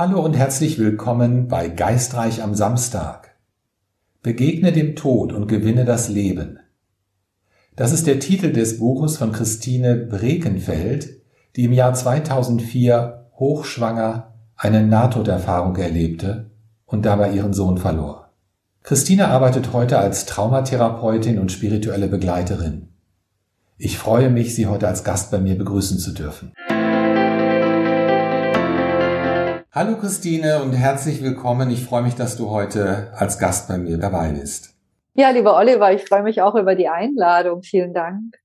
Hallo 0.00 0.22
und 0.22 0.34
herzlich 0.34 0.78
willkommen 0.78 1.46
bei 1.46 1.68
Geistreich 1.68 2.42
am 2.42 2.54
Samstag. 2.54 3.36
Begegne 4.22 4.72
dem 4.72 4.96
Tod 4.96 5.30
und 5.30 5.46
gewinne 5.46 5.84
das 5.84 6.08
Leben. 6.08 6.58
Das 7.76 7.92
ist 7.92 8.06
der 8.06 8.18
Titel 8.18 8.50
des 8.50 8.78
Buches 8.78 9.18
von 9.18 9.30
Christine 9.30 9.96
Brekenfeld, 9.96 11.20
die 11.54 11.64
im 11.64 11.74
Jahr 11.74 11.92
2004 11.92 13.26
hochschwanger 13.34 14.32
eine 14.56 14.86
Nahtoderfahrung 14.86 15.76
erlebte 15.76 16.50
und 16.86 17.04
dabei 17.04 17.32
ihren 17.32 17.52
Sohn 17.52 17.76
verlor. 17.76 18.32
Christine 18.82 19.28
arbeitet 19.28 19.74
heute 19.74 19.98
als 19.98 20.24
Traumatherapeutin 20.24 21.38
und 21.38 21.52
spirituelle 21.52 22.08
Begleiterin. 22.08 22.88
Ich 23.76 23.98
freue 23.98 24.30
mich, 24.30 24.54
Sie 24.54 24.66
heute 24.66 24.88
als 24.88 25.04
Gast 25.04 25.30
bei 25.30 25.40
mir 25.40 25.58
begrüßen 25.58 25.98
zu 25.98 26.12
dürfen. 26.12 26.54
Hallo 29.72 29.96
Christine 29.98 30.64
und 30.64 30.72
herzlich 30.72 31.22
willkommen. 31.22 31.70
Ich 31.70 31.84
freue 31.84 32.02
mich, 32.02 32.16
dass 32.16 32.36
du 32.36 32.50
heute 32.50 33.12
als 33.14 33.38
Gast 33.38 33.68
bei 33.68 33.78
mir 33.78 33.98
dabei 33.98 34.30
bist. 34.30 34.74
Ja, 35.14 35.30
lieber 35.30 35.56
Oliver, 35.56 35.92
ich 35.92 36.08
freue 36.08 36.24
mich 36.24 36.42
auch 36.42 36.56
über 36.56 36.74
die 36.74 36.88
Einladung. 36.88 37.62
Vielen 37.62 37.94
Dank. 37.94 38.40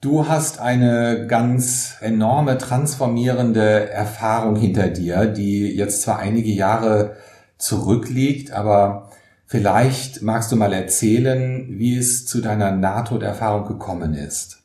Du 0.00 0.28
hast 0.28 0.60
eine 0.60 1.26
ganz 1.26 1.96
enorme 2.00 2.58
transformierende 2.58 3.90
Erfahrung 3.90 4.54
hinter 4.54 4.86
dir, 4.86 5.26
die 5.26 5.74
jetzt 5.74 6.02
zwar 6.02 6.20
einige 6.20 6.52
Jahre 6.52 7.16
zurückliegt, 7.56 8.52
aber 8.52 9.10
vielleicht 9.46 10.22
magst 10.22 10.52
du 10.52 10.56
mal 10.56 10.72
erzählen, 10.72 11.66
wie 11.70 11.98
es 11.98 12.24
zu 12.24 12.40
deiner 12.40 12.70
Nahtoderfahrung 12.70 13.66
gekommen 13.66 14.14
ist. 14.14 14.62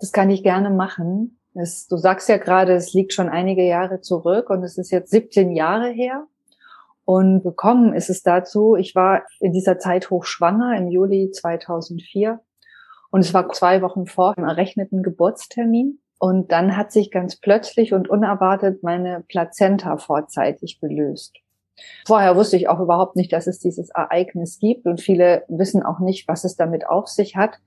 Das 0.00 0.10
kann 0.10 0.28
ich 0.28 0.42
gerne 0.42 0.70
machen. 0.70 1.36
Es, 1.54 1.88
du 1.88 1.96
sagst 1.96 2.28
ja 2.28 2.36
gerade, 2.36 2.74
es 2.74 2.92
liegt 2.92 3.12
schon 3.12 3.28
einige 3.28 3.64
Jahre 3.64 4.00
zurück 4.00 4.50
und 4.50 4.62
es 4.62 4.78
ist 4.78 4.90
jetzt 4.90 5.10
17 5.10 5.50
Jahre 5.52 5.88
her. 5.88 6.26
Und 7.04 7.42
gekommen 7.42 7.92
ist 7.92 8.08
es 8.08 8.22
dazu, 8.22 8.76
ich 8.76 8.94
war 8.94 9.22
in 9.40 9.52
dieser 9.52 9.78
Zeit 9.78 10.10
hochschwanger 10.10 10.76
im 10.76 10.88
Juli 10.88 11.30
2004 11.32 12.40
und 13.10 13.20
es 13.20 13.34
war 13.34 13.48
zwei 13.50 13.82
Wochen 13.82 14.06
vor 14.06 14.34
dem 14.34 14.44
errechneten 14.44 15.02
Geburtstermin. 15.02 16.00
Und 16.18 16.52
dann 16.52 16.76
hat 16.76 16.92
sich 16.92 17.10
ganz 17.10 17.36
plötzlich 17.36 17.94
und 17.94 18.08
unerwartet 18.08 18.82
meine 18.82 19.24
Plazenta 19.26 19.96
vorzeitig 19.96 20.78
gelöst. 20.78 21.38
Vorher 22.06 22.36
wusste 22.36 22.56
ich 22.56 22.68
auch 22.68 22.80
überhaupt 22.80 23.16
nicht, 23.16 23.32
dass 23.32 23.46
es 23.46 23.58
dieses 23.58 23.90
Ereignis 23.90 24.58
gibt 24.58 24.86
und 24.86 25.00
viele 25.00 25.44
wissen 25.48 25.82
auch 25.82 26.00
nicht, 26.00 26.28
was 26.28 26.44
es 26.44 26.56
damit 26.56 26.86
auf 26.86 27.08
sich 27.08 27.36
hat. 27.36 27.58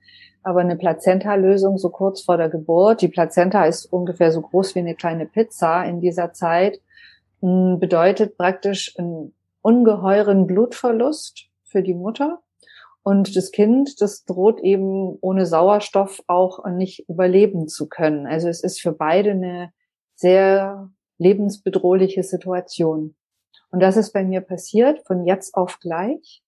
Aber 0.42 0.60
eine 0.60 0.76
Plazenta-Lösung 0.76 1.78
so 1.78 1.88
kurz 1.88 2.22
vor 2.22 2.36
der 2.36 2.50
Geburt, 2.50 3.00
die 3.00 3.08
Plazenta 3.08 3.64
ist 3.64 3.86
ungefähr 3.86 4.30
so 4.30 4.42
groß 4.42 4.74
wie 4.74 4.80
eine 4.80 4.94
kleine 4.94 5.26
Pizza 5.26 5.84
in 5.84 6.00
dieser 6.00 6.32
Zeit, 6.32 6.80
hm, 7.40 7.78
bedeutet 7.80 8.36
praktisch 8.36 8.94
einen 8.98 9.34
ungeheuren 9.62 10.46
Blutverlust 10.46 11.48
für 11.64 11.82
die 11.82 11.94
Mutter. 11.94 12.40
Und 13.02 13.36
das 13.36 13.50
Kind, 13.50 14.00
das 14.00 14.24
droht 14.24 14.60
eben 14.60 15.18
ohne 15.20 15.44
Sauerstoff 15.44 16.22
auch 16.26 16.64
nicht 16.66 17.06
überleben 17.08 17.68
zu 17.68 17.86
können. 17.86 18.26
Also 18.26 18.48
es 18.48 18.62
ist 18.62 18.80
für 18.80 18.92
beide 18.92 19.32
eine 19.32 19.72
sehr 20.14 20.90
lebensbedrohliche 21.18 22.22
Situation. 22.22 23.14
Und 23.70 23.80
das 23.80 23.96
ist 23.96 24.12
bei 24.12 24.24
mir 24.24 24.40
passiert 24.40 25.06
von 25.06 25.24
jetzt 25.24 25.54
auf 25.54 25.78
gleich. 25.80 26.42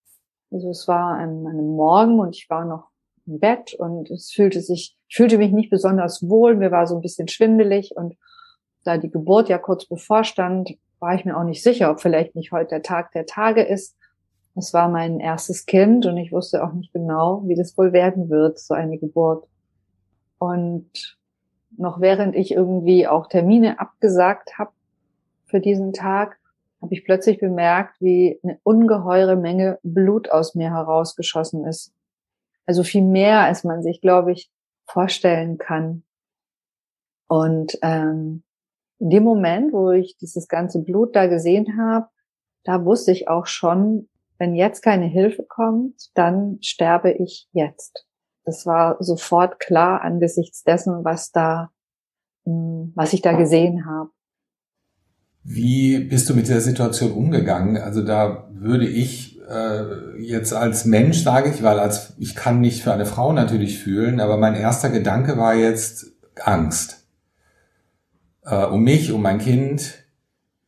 Also 0.51 0.71
es 0.71 0.87
war 0.87 1.19
an 1.19 1.47
einem 1.47 1.77
Morgen 1.77 2.21
und 2.21 2.37
ich 2.37 2.49
war 2.49 2.65
noch 2.65 2.89
im 3.27 3.41
Bett 3.41 3.75
und 3.75 4.11
es 4.11 4.31
fühlte 4.31 4.61
sich, 4.61 4.97
ich 5.09 5.17
fühlte 5.17 5.39
mich 5.39 5.53
nicht 5.53 5.71
besonders 5.71 6.29
wohl, 6.29 6.55
mir 6.55 6.71
war 6.71 6.87
so 6.87 6.95
ein 6.95 7.03
bisschen 7.03 7.29
schwindelig 7.29 7.97
und 7.97 8.17
da 8.85 8.99
die 8.99 9.11
Geburt 9.11 9.49
ja 9.49 9.59
kurz 9.59 9.87
bevorstand, 9.87 10.77
war 11.01 11.15
ich 11.15 11.25
mir 11.25 11.37
auch 11.37 11.45
nicht 11.45 11.63
sicher, 11.63 11.91
ob 11.91 12.01
vielleicht 12.01 12.35
nicht 12.37 12.53
heute 12.53 12.71
der 12.71 12.83
Tag 12.83 13.13
der 13.13 13.27
Tage 13.27 13.63
ist. 13.63 13.97
Es 14.55 14.73
war 14.73 14.89
mein 14.89 15.21
erstes 15.21 15.67
Kind 15.67 16.07
und 16.07 16.17
ich 16.17 16.33
wusste 16.33 16.65
auch 16.65 16.73
nicht 16.73 16.93
genau, 16.93 17.43
wie 17.47 17.57
das 17.57 17.77
wohl 17.77 17.93
werden 17.93 18.31
wird, 18.31 18.59
so 18.59 18.73
eine 18.73 18.97
Geburt. 18.97 19.47
Und 20.39 21.19
noch 21.77 22.01
während 22.01 22.35
ich 22.35 22.53
irgendwie 22.53 23.07
auch 23.07 23.27
Termine 23.27 23.81
abgesagt 23.81 24.59
habe 24.59 24.71
für 25.45 25.61
diesen 25.61 25.93
Tag, 25.93 26.39
habe 26.83 26.95
ich 26.95 27.05
plötzlich 27.05 27.39
bemerkt, 27.39 28.01
wie 28.01 28.39
eine 28.43 28.59
ungeheure 28.63 29.37
Menge 29.37 29.79
Blut 29.83 30.31
aus 30.31 30.55
mir 30.55 30.71
herausgeschossen 30.71 31.65
ist. 31.67 31.93
Also 32.67 32.83
viel 32.83 33.03
mehr, 33.03 33.41
als 33.41 33.65
man 33.65 33.83
sich, 33.83 34.01
glaube 34.01 34.33
ich, 34.33 34.51
vorstellen 34.87 35.59
kann. 35.59 36.05
Und 37.29 37.79
ähm, 37.83 38.45
in 38.99 39.11
dem 39.11 39.25
Moment, 39.25 39.73
wo 39.73 39.91
ich 39.91 40.17
dieses 40.17 40.49
ganze 40.49 40.83
Blut 40.83 41.15
da 41.15 41.27
gesehen 41.27 41.79
habe, 41.79 42.09
da 42.65 42.85
wusste 42.85 43.13
ich 43.13 43.29
auch 43.29 43.47
schon, 43.47 44.09
wenn 44.39 44.55
jetzt 44.55 44.83
keine 44.83 45.07
Hilfe 45.07 45.45
kommt, 45.45 46.11
dann 46.15 46.59
sterbe 46.63 47.13
ich 47.13 47.49
jetzt. 47.53 48.07
Das 48.45 48.67
war 48.67 49.03
sofort 49.03 49.59
klar 49.61 50.03
angesichts 50.03 50.63
dessen, 50.63 51.05
was 51.05 51.31
da, 51.31 51.71
hm, 52.45 52.93
was 52.95 53.13
ich 53.13 53.23
da 53.23 53.33
gesehen 53.33 53.87
habe. 53.87 54.11
Wie 55.49 56.01
bist 56.01 56.29
du 56.29 56.35
mit 56.35 56.49
der 56.49 56.61
Situation 56.61 57.13
umgegangen? 57.13 57.77
Also 57.77 58.03
da 58.03 58.49
würde 58.51 58.89
ich 58.89 59.41
äh, 59.49 60.21
jetzt 60.21 60.53
als 60.53 60.87
Mensch 60.87 61.23
sage 61.23 61.51
ich, 61.51 61.63
weil 61.63 61.79
als 61.79 62.15
ich 62.19 62.35
kann 62.35 62.61
nicht 62.61 62.83
für 62.83 62.93
eine 62.93 63.07
Frau 63.07 63.33
natürlich 63.33 63.79
fühlen, 63.79 64.19
aber 64.19 64.39
mein 64.39 64.57
erster 64.57 64.91
Gedanke 64.91 65.39
war 65.39 65.55
jetzt 65.55 66.07
Angst. 66.43 67.07
Äh, 68.45 68.65
um 68.65 68.83
mich, 68.83 69.13
um 69.13 69.23
mein 69.23 69.39
Kind. 69.39 69.95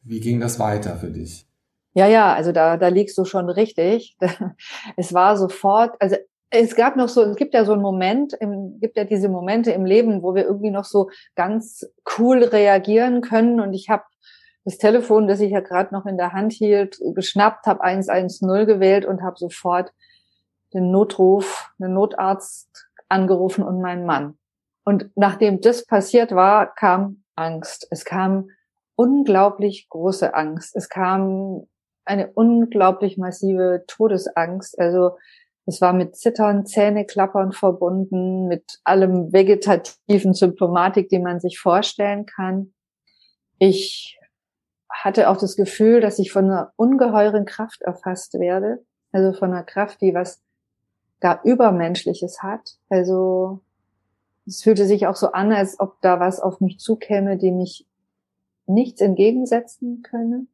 Wie 0.04 0.20
ging 0.20 0.38
das 0.38 0.60
weiter 0.60 0.94
für 0.94 1.10
dich? 1.10 1.48
Ja, 1.94 2.06
ja, 2.06 2.32
also 2.32 2.52
da, 2.52 2.76
da 2.76 2.86
liegst 2.86 3.18
du 3.18 3.24
schon 3.24 3.50
richtig. 3.50 4.16
Es 4.96 5.12
war 5.12 5.36
sofort, 5.36 6.00
also 6.00 6.14
es 6.50 6.76
gab 6.76 6.96
noch 6.96 7.08
so, 7.08 7.22
es 7.24 7.36
gibt 7.36 7.52
ja 7.52 7.64
so 7.64 7.72
einen 7.72 7.82
Moment, 7.82 8.32
im, 8.34 8.78
gibt 8.80 8.96
ja 8.96 9.04
diese 9.04 9.28
Momente 9.28 9.72
im 9.72 9.84
Leben, 9.84 10.22
wo 10.22 10.36
wir 10.36 10.44
irgendwie 10.44 10.70
noch 10.70 10.84
so 10.84 11.10
ganz 11.34 11.84
cool 12.16 12.44
reagieren 12.44 13.20
können. 13.20 13.60
Und 13.60 13.74
ich 13.74 13.90
habe 13.90 14.04
das 14.68 14.76
Telefon, 14.76 15.28
das 15.28 15.40
ich 15.40 15.50
ja 15.50 15.60
gerade 15.60 15.94
noch 15.94 16.04
in 16.04 16.18
der 16.18 16.34
Hand 16.34 16.52
hielt, 16.52 17.00
geschnappt, 17.14 17.66
habe 17.66 17.80
110 17.80 18.66
gewählt 18.66 19.06
und 19.06 19.22
habe 19.22 19.38
sofort 19.38 19.94
den 20.74 20.90
Notruf, 20.90 21.72
den 21.78 21.94
Notarzt 21.94 22.86
angerufen 23.08 23.64
und 23.64 23.80
meinen 23.80 24.04
Mann. 24.04 24.36
Und 24.84 25.10
nachdem 25.14 25.62
das 25.62 25.86
passiert 25.86 26.34
war, 26.34 26.74
kam 26.74 27.24
Angst. 27.34 27.88
Es 27.90 28.04
kam 28.04 28.50
unglaublich 28.94 29.88
große 29.88 30.34
Angst. 30.34 30.76
Es 30.76 30.90
kam 30.90 31.66
eine 32.04 32.30
unglaublich 32.34 33.16
massive 33.16 33.84
Todesangst. 33.86 34.78
Also 34.78 35.16
es 35.64 35.80
war 35.80 35.94
mit 35.94 36.14
Zittern, 36.14 36.66
Zähneklappern 36.66 37.52
verbunden, 37.52 38.48
mit 38.48 38.80
allem 38.84 39.32
vegetativen 39.32 40.34
Symptomatik, 40.34 41.08
die 41.08 41.20
man 41.20 41.40
sich 41.40 41.58
vorstellen 41.58 42.26
kann. 42.26 42.74
Ich 43.58 44.17
hatte 44.90 45.28
auch 45.28 45.36
das 45.36 45.56
Gefühl, 45.56 46.00
dass 46.00 46.18
ich 46.18 46.32
von 46.32 46.46
einer 46.46 46.72
ungeheuren 46.76 47.44
Kraft 47.44 47.82
erfasst 47.82 48.34
werde. 48.34 48.84
Also 49.12 49.32
von 49.32 49.52
einer 49.52 49.62
Kraft, 49.62 50.00
die 50.00 50.14
was 50.14 50.42
gar 51.20 51.44
Übermenschliches 51.44 52.42
hat. 52.42 52.76
Also 52.88 53.60
es 54.46 54.62
fühlte 54.62 54.86
sich 54.86 55.06
auch 55.06 55.16
so 55.16 55.32
an, 55.32 55.52
als 55.52 55.78
ob 55.80 56.00
da 56.00 56.20
was 56.20 56.40
auf 56.40 56.60
mich 56.60 56.78
zukäme, 56.78 57.36
dem 57.36 57.60
ich 57.60 57.86
nichts 58.66 59.00
entgegensetzen 59.00 60.02
könne. 60.02 60.46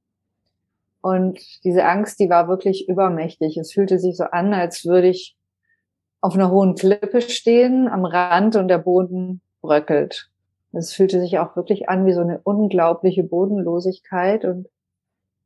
Und 1.00 1.38
diese 1.64 1.84
Angst, 1.84 2.18
die 2.18 2.30
war 2.30 2.48
wirklich 2.48 2.88
übermächtig. 2.88 3.56
Es 3.58 3.72
fühlte 3.72 3.98
sich 3.98 4.16
so 4.16 4.24
an, 4.24 4.54
als 4.54 4.84
würde 4.84 5.08
ich 5.08 5.36
auf 6.20 6.34
einer 6.34 6.50
hohen 6.50 6.74
Klippe 6.74 7.20
stehen, 7.20 7.88
am 7.88 8.06
Rand 8.06 8.56
und 8.56 8.68
der 8.68 8.78
Boden 8.78 9.42
bröckelt. 9.60 10.30
Es 10.76 10.92
fühlte 10.92 11.20
sich 11.20 11.38
auch 11.38 11.56
wirklich 11.56 11.88
an 11.88 12.06
wie 12.06 12.12
so 12.12 12.20
eine 12.20 12.40
unglaubliche 12.42 13.22
Bodenlosigkeit 13.22 14.44
und 14.44 14.68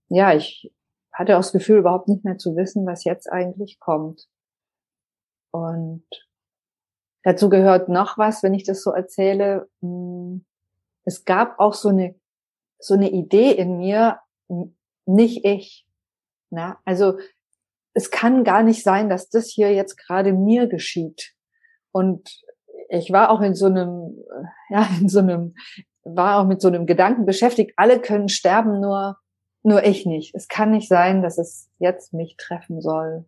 ja, 0.08 0.34
ich 0.34 0.72
hatte 1.12 1.34
auch 1.34 1.40
das 1.40 1.52
Gefühl, 1.52 1.78
überhaupt 1.78 2.08
nicht 2.08 2.24
mehr 2.24 2.38
zu 2.38 2.56
wissen, 2.56 2.86
was 2.86 3.04
jetzt 3.04 3.30
eigentlich 3.30 3.78
kommt. 3.80 4.28
Und 5.50 6.06
dazu 7.24 7.48
gehört 7.48 7.88
noch 7.88 8.16
was, 8.18 8.42
wenn 8.42 8.54
ich 8.54 8.64
das 8.64 8.82
so 8.82 8.92
erzähle. 8.92 9.68
Hm, 9.80 10.44
es 11.04 11.24
gab 11.24 11.58
auch 11.58 11.74
so 11.74 11.88
eine, 11.88 12.14
so 12.78 12.94
eine 12.94 13.10
Idee 13.10 13.52
in 13.52 13.78
mir, 13.78 14.20
nicht 15.06 15.44
ich. 15.44 15.86
Na, 16.50 16.78
also 16.84 17.18
es 17.94 18.10
kann 18.10 18.44
gar 18.44 18.62
nicht 18.62 18.82
sein, 18.82 19.10
dass 19.10 19.28
das 19.28 19.48
hier 19.48 19.72
jetzt 19.72 19.96
gerade 19.96 20.32
mir 20.32 20.68
geschieht. 20.68 21.34
Und 21.90 22.42
ich 22.88 23.12
war 23.12 23.30
auch 23.30 23.40
in 23.40 23.54
so 23.54 23.66
einem, 23.66 24.14
äh, 24.30 24.74
ja, 24.74 24.88
in 25.00 25.08
so 25.08 25.20
einem, 25.20 25.54
war 26.04 26.40
auch 26.40 26.46
mit 26.46 26.60
so 26.60 26.68
einem 26.68 26.86
Gedanken 26.86 27.26
beschäftigt, 27.26 27.72
alle 27.76 28.00
können 28.00 28.28
sterben, 28.28 28.80
nur, 28.80 29.18
nur 29.62 29.84
ich 29.84 30.06
nicht. 30.06 30.34
Es 30.34 30.48
kann 30.48 30.70
nicht 30.70 30.88
sein, 30.88 31.22
dass 31.22 31.38
es 31.38 31.68
jetzt 31.78 32.14
mich 32.14 32.36
treffen 32.36 32.80
soll. 32.80 33.26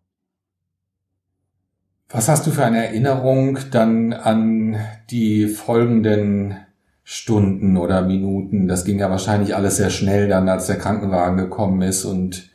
Was 2.09 2.27
hast 2.27 2.45
du 2.45 2.51
für 2.51 2.65
eine 2.65 2.85
Erinnerung 2.87 3.59
dann 3.71 4.11
an 4.11 4.77
die 5.09 5.47
folgenden 5.47 6.57
Stunden 7.03 7.75
oder 7.75 8.03
Minuten. 8.03 8.69
Das 8.69 8.85
ging 8.85 8.99
ja 8.99 9.09
wahrscheinlich 9.09 9.53
alles 9.53 9.75
sehr 9.75 9.89
schnell 9.89 10.29
dann, 10.29 10.47
als 10.47 10.67
der 10.67 10.77
Krankenwagen 10.77 11.35
gekommen 11.35 11.81
ist 11.81 12.05
und 12.05 12.49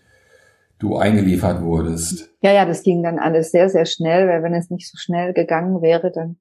du 0.79 0.97
eingeliefert 0.97 1.63
wurdest. 1.63 2.31
Ja, 2.41 2.53
ja, 2.53 2.65
das 2.65 2.83
ging 2.83 3.03
dann 3.03 3.19
alles 3.19 3.51
sehr, 3.51 3.69
sehr 3.69 3.85
schnell, 3.85 4.29
weil 4.29 4.43
wenn 4.43 4.55
es 4.55 4.71
nicht 4.71 4.91
so 4.91 4.97
schnell 4.97 5.35
gegangen 5.35 5.83
wäre, 5.83 6.11
dann 6.11 6.39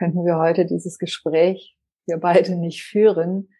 könnten 0.00 0.24
wir 0.24 0.38
heute 0.38 0.64
dieses 0.64 0.98
Gespräch, 0.98 1.76
wir 2.06 2.16
beide 2.16 2.56
nicht 2.56 2.82
führen. 2.82 3.50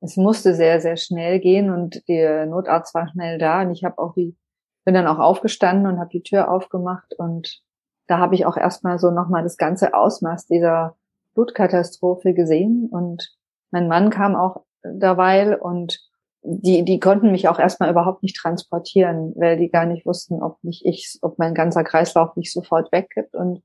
Es 0.00 0.16
musste 0.16 0.54
sehr, 0.54 0.80
sehr 0.80 0.96
schnell 0.96 1.38
gehen 1.38 1.70
und 1.70 2.06
der 2.08 2.46
Notarzt 2.46 2.94
war 2.94 3.08
schnell 3.08 3.38
da 3.38 3.62
und 3.62 3.70
ich 3.70 3.84
habe 3.84 3.98
auch 3.98 4.12
die, 4.14 4.36
bin 4.84 4.94
dann 4.94 5.06
auch 5.06 5.20
aufgestanden 5.20 5.86
und 5.86 6.00
habe 6.00 6.10
die 6.10 6.22
Tür 6.22 6.50
aufgemacht 6.50 7.14
und 7.16 7.62
da 8.08 8.18
habe 8.18 8.34
ich 8.34 8.44
auch 8.44 8.56
erstmal 8.56 8.98
so 8.98 9.10
nochmal 9.12 9.44
das 9.44 9.56
ganze 9.56 9.94
Ausmaß 9.94 10.46
dieser 10.48 10.96
Blutkatastrophe 11.34 12.34
gesehen 12.34 12.88
und 12.90 13.32
mein 13.70 13.86
Mann 13.86 14.10
kam 14.10 14.34
auch 14.34 14.64
derweil 14.84 15.54
und 15.54 16.00
die, 16.42 16.84
die 16.84 17.00
konnten 17.00 17.30
mich 17.30 17.48
auch 17.48 17.58
erstmal 17.58 17.90
überhaupt 17.90 18.22
nicht 18.22 18.36
transportieren, 18.36 19.32
weil 19.36 19.56
die 19.56 19.70
gar 19.70 19.86
nicht 19.86 20.04
wussten, 20.04 20.42
ob 20.42 20.62
nicht 20.62 20.84
ich, 20.84 21.18
ob 21.22 21.38
mein 21.38 21.54
ganzer 21.54 21.84
Kreislauf 21.84 22.36
nicht 22.36 22.52
sofort 22.52 22.92
weggibt. 22.92 23.34
Und 23.34 23.62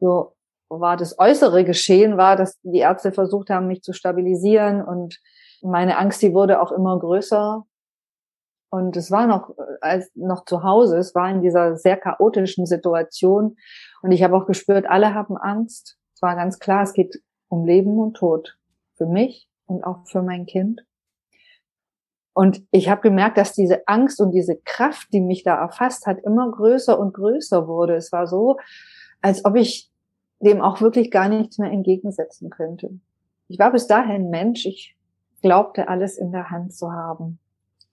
so 0.00 0.32
war 0.68 0.96
das 0.96 1.18
äußere 1.18 1.64
Geschehen, 1.64 2.16
war, 2.16 2.36
dass 2.36 2.58
die 2.62 2.78
Ärzte 2.78 3.12
versucht 3.12 3.50
haben, 3.50 3.66
mich 3.66 3.82
zu 3.82 3.92
stabilisieren 3.92 4.82
und 4.82 5.18
meine 5.62 5.98
Angst, 5.98 6.22
die 6.22 6.34
wurde 6.34 6.60
auch 6.60 6.72
immer 6.72 6.98
größer. 6.98 7.64
Und 8.70 8.96
es 8.96 9.10
war 9.10 9.26
noch, 9.26 9.54
als 9.80 10.10
noch 10.14 10.44
zu 10.44 10.62
Hause, 10.62 10.98
es 10.98 11.14
war 11.14 11.30
in 11.30 11.40
dieser 11.40 11.76
sehr 11.76 11.96
chaotischen 11.96 12.66
Situation. 12.66 13.56
Und 14.02 14.12
ich 14.12 14.22
habe 14.22 14.36
auch 14.36 14.46
gespürt, 14.46 14.86
alle 14.86 15.14
haben 15.14 15.36
Angst. 15.38 15.96
Es 16.14 16.20
war 16.20 16.36
ganz 16.36 16.58
klar, 16.58 16.82
es 16.82 16.92
geht 16.92 17.22
um 17.48 17.64
Leben 17.64 17.98
und 17.98 18.14
Tod. 18.14 18.58
Für 18.96 19.06
mich 19.06 19.48
und 19.66 19.84
auch 19.84 20.06
für 20.06 20.22
mein 20.22 20.44
Kind. 20.44 20.82
Und 22.34 22.62
ich 22.70 22.88
habe 22.88 23.00
gemerkt, 23.00 23.38
dass 23.38 23.52
diese 23.52 23.88
Angst 23.88 24.20
und 24.20 24.32
diese 24.32 24.56
Kraft, 24.64 25.08
die 25.12 25.20
mich 25.20 25.42
da 25.44 25.56
erfasst 25.56 26.06
hat, 26.06 26.18
immer 26.24 26.50
größer 26.50 26.98
und 26.98 27.14
größer 27.14 27.66
wurde. 27.66 27.96
Es 27.96 28.12
war 28.12 28.26
so, 28.26 28.58
als 29.22 29.44
ob 29.44 29.56
ich 29.56 29.90
dem 30.40 30.60
auch 30.60 30.80
wirklich 30.80 31.10
gar 31.10 31.28
nichts 31.28 31.58
mehr 31.58 31.70
entgegensetzen 31.70 32.50
könnte. 32.50 32.90
Ich 33.48 33.58
war 33.58 33.72
bis 33.72 33.86
dahin 33.86 34.30
Mensch, 34.30 34.66
ich 34.66 34.96
glaubte, 35.42 35.88
alles 35.88 36.18
in 36.18 36.32
der 36.32 36.50
Hand 36.50 36.74
zu 36.74 36.92
haben. 36.92 37.38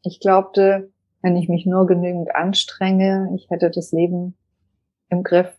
Ich 0.04 0.20
glaubte, 0.20 0.92
wenn 1.22 1.36
ich 1.36 1.50
mich 1.50 1.66
nur 1.66 1.88
genügend 1.88 2.36
anstrenge, 2.36 3.32
ich 3.36 3.50
hätte 3.50 3.72
das 3.72 3.92
Leben 3.92 4.36
im 5.10 5.24
Griff. 5.24 5.58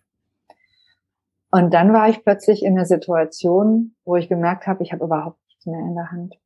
Und 1.51 1.73
dann 1.73 1.93
war 1.93 2.09
ich 2.09 2.23
plötzlich 2.23 2.63
in 2.65 2.75
einer 2.75 2.87
Situation, 2.87 3.95
wo 4.05 4.17
ich 4.17 4.29
gemerkt 4.29 4.67
habe, 4.67 4.83
ich 4.83 4.93
habe 4.93 5.05
überhaupt 5.05 5.39
nichts 5.47 5.67
mehr 5.67 5.81
in 5.81 5.95
der 5.95 6.11
Hand. 6.11 6.39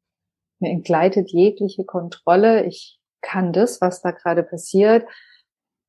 Mir 0.60 0.70
entgleitet 0.70 1.30
jegliche 1.30 1.84
Kontrolle. 1.84 2.64
Ich 2.64 3.00
kann 3.20 3.52
das, 3.52 3.80
was 3.80 4.02
da 4.02 4.10
gerade 4.12 4.42
passiert, 4.42 5.06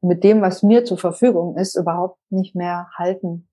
mit 0.02 0.24
dem, 0.24 0.42
was 0.42 0.64
mir 0.64 0.86
zur 0.86 0.98
Verfügung 0.98 1.56
ist, 1.58 1.76
überhaupt 1.76 2.20
nicht 2.32 2.56
mehr 2.56 2.90
halten. 2.98 3.48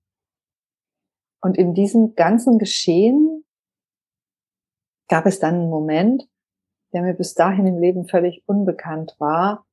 Und 1.41 1.57
in 1.57 1.73
diesem 1.73 2.15
ganzen 2.15 2.59
Geschehen 2.59 3.45
gab 5.07 5.25
es 5.25 5.39
dann 5.39 5.55
einen 5.55 5.69
Moment, 5.69 6.27
der 6.93 7.01
mir 7.01 7.13
bis 7.13 7.33
dahin 7.33 7.65
im 7.65 7.79
Leben 7.79 8.07
völlig 8.07 8.43
unbekannt 8.45 9.15
war. 9.19 9.65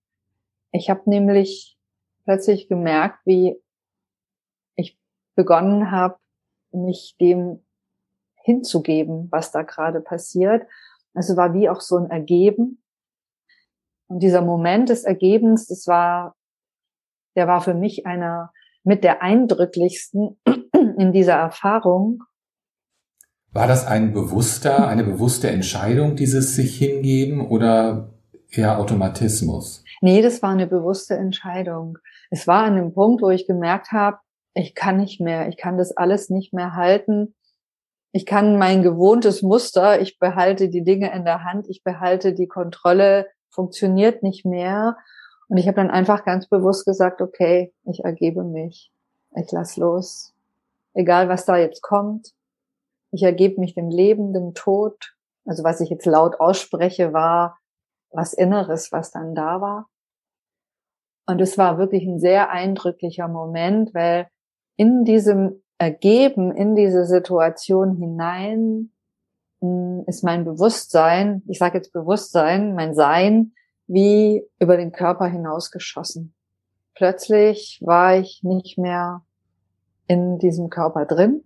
Ich 0.73 0.91
habe 0.91 1.09
nämlich 1.09 1.79
plötzlich 2.25 2.69
gemerkt, 2.69 3.19
wie 3.25 3.61
ich 4.77 4.99
begonnen 5.35 5.91
habe, 5.91 6.19
mich 6.73 7.17
dem 7.21 7.65
hinzugeben, 8.35 9.29
was 9.31 9.51
da 9.51 9.63
gerade 9.63 10.01
passiert 10.01 10.67
also 11.17 11.37
war 11.37 11.55
wie 11.55 11.69
auch 11.69 11.81
so 11.81 11.97
ein 11.97 12.11
Ergeben. 12.11 12.83
Und 14.09 14.21
dieser 14.21 14.43
Moment 14.43 14.91
des 14.91 15.03
Ergebens, 15.03 15.67
das 15.67 15.87
war, 15.87 16.37
der 17.35 17.49
war 17.49 17.63
für 17.63 17.75
mich 17.75 18.07
einer 18.07 18.53
mit 18.85 19.03
der 19.03 19.23
eindrücklichsten 19.23 20.39
in 20.97 21.13
dieser 21.13 21.35
Erfahrung. 21.35 22.23
War 23.53 23.67
das 23.67 23.87
ein 23.87 24.13
bewusster, 24.13 24.87
eine 24.89 25.05
bewusste 25.05 25.49
Entscheidung, 25.51 26.17
dieses 26.17 26.55
sich 26.55 26.77
hingeben 26.77 27.47
oder 27.47 28.11
eher 28.51 28.79
Automatismus? 28.79 29.83
Nee, 30.03 30.21
das 30.21 30.43
war 30.43 30.51
eine 30.51 30.67
bewusste 30.67 31.15
Entscheidung. 31.15 31.99
Es 32.31 32.47
war 32.47 32.65
an 32.65 32.77
dem 32.77 32.93
Punkt, 32.93 33.23
wo 33.23 33.31
ich 33.31 33.47
gemerkt 33.47 33.93
habe, 33.93 34.19
ich 34.55 34.75
kann 34.75 34.99
nicht 34.99 35.21
mehr, 35.21 35.49
ich 35.49 35.57
kann 35.57 35.79
das 35.79 35.97
alles 35.97 36.29
nicht 36.31 36.53
mehr 36.53 36.75
halten 36.75 37.35
ich 38.17 38.25
kann 38.25 38.57
mein 38.57 38.83
gewohntes 38.83 39.43
Muster, 39.43 40.01
ich 40.01 40.19
behalte 40.19 40.71
die 40.71 40.83
Dinge 40.83 41.13
in 41.15 41.27
der 41.27 41.45
Hand, 41.45 41.69
ich 41.69 41.85
behalte 41.85 42.33
die 42.33 42.47
Kontrolle, 42.47 43.27
funktioniert 43.51 44.23
nicht 44.23 44.47
mehr. 44.47 44.97
Und 45.49 45.59
ich 45.59 45.67
habe 45.69 45.77
dann 45.77 45.91
einfach 45.91 46.25
ganz 46.25 46.49
bewusst 46.49 46.87
gesagt, 46.87 47.21
okay, 47.21 47.75
ich 47.85 48.05
ergebe 48.05 48.43
mich, 48.43 48.91
ich 49.37 49.53
lass 49.53 49.77
los, 49.77 50.33
egal 50.97 51.29
was 51.29 51.45
da 51.45 51.57
jetzt 51.57 51.83
kommt. 51.83 52.33
Ich 53.13 53.23
ergebe 53.23 53.61
mich 53.61 53.75
dem 53.75 53.89
Leben, 53.89 54.33
dem 54.33 54.55
Tod. 54.55 55.15
Also 55.45 55.63
was 55.63 55.81
ich 55.81 55.91
jetzt 55.91 56.07
laut 56.07 56.41
ausspreche, 56.41 57.13
war 57.13 57.59
was 58.11 58.33
Inneres, 58.33 58.91
was 58.93 59.11
dann 59.11 59.35
da 59.35 59.61
war. 59.61 59.89
Und 61.27 61.41
es 61.41 61.59
war 61.59 61.79
wirklich 61.79 62.05
ein 62.05 62.19
sehr 62.19 62.51
eindrücklicher 62.51 63.29
Moment, 63.29 63.95
weil 63.95 64.29
in 64.77 65.05
diesem 65.05 65.63
ergeben 65.79 66.53
in 66.53 66.75
diese 66.75 67.05
Situation 67.05 67.97
hinein 67.97 68.93
hm, 69.61 70.05
ist 70.07 70.25
mein 70.25 70.45
Bewusstsein, 70.45 71.43
ich 71.49 71.59
sage 71.59 71.79
jetzt 71.79 71.93
Bewusstsein, 71.93 72.75
mein 72.75 72.95
Sein, 72.95 73.53
wie 73.87 74.43
über 74.59 74.77
den 74.77 74.93
Körper 74.93 75.27
hinausgeschossen. 75.27 76.35
Plötzlich 76.95 77.81
war 77.85 78.17
ich 78.17 78.43
nicht 78.43 78.79
mehr 78.79 79.26
in 80.09 80.39
diesem 80.39 80.71
Körper 80.71 81.05
drin, 81.07 81.45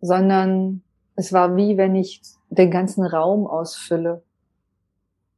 sondern 0.00 0.82
es 1.14 1.32
war 1.32 1.56
wie 1.56 1.76
wenn 1.76 1.94
ich 1.94 2.22
den 2.50 2.70
ganzen 2.70 3.04
Raum 3.04 3.46
ausfülle, 3.46 4.22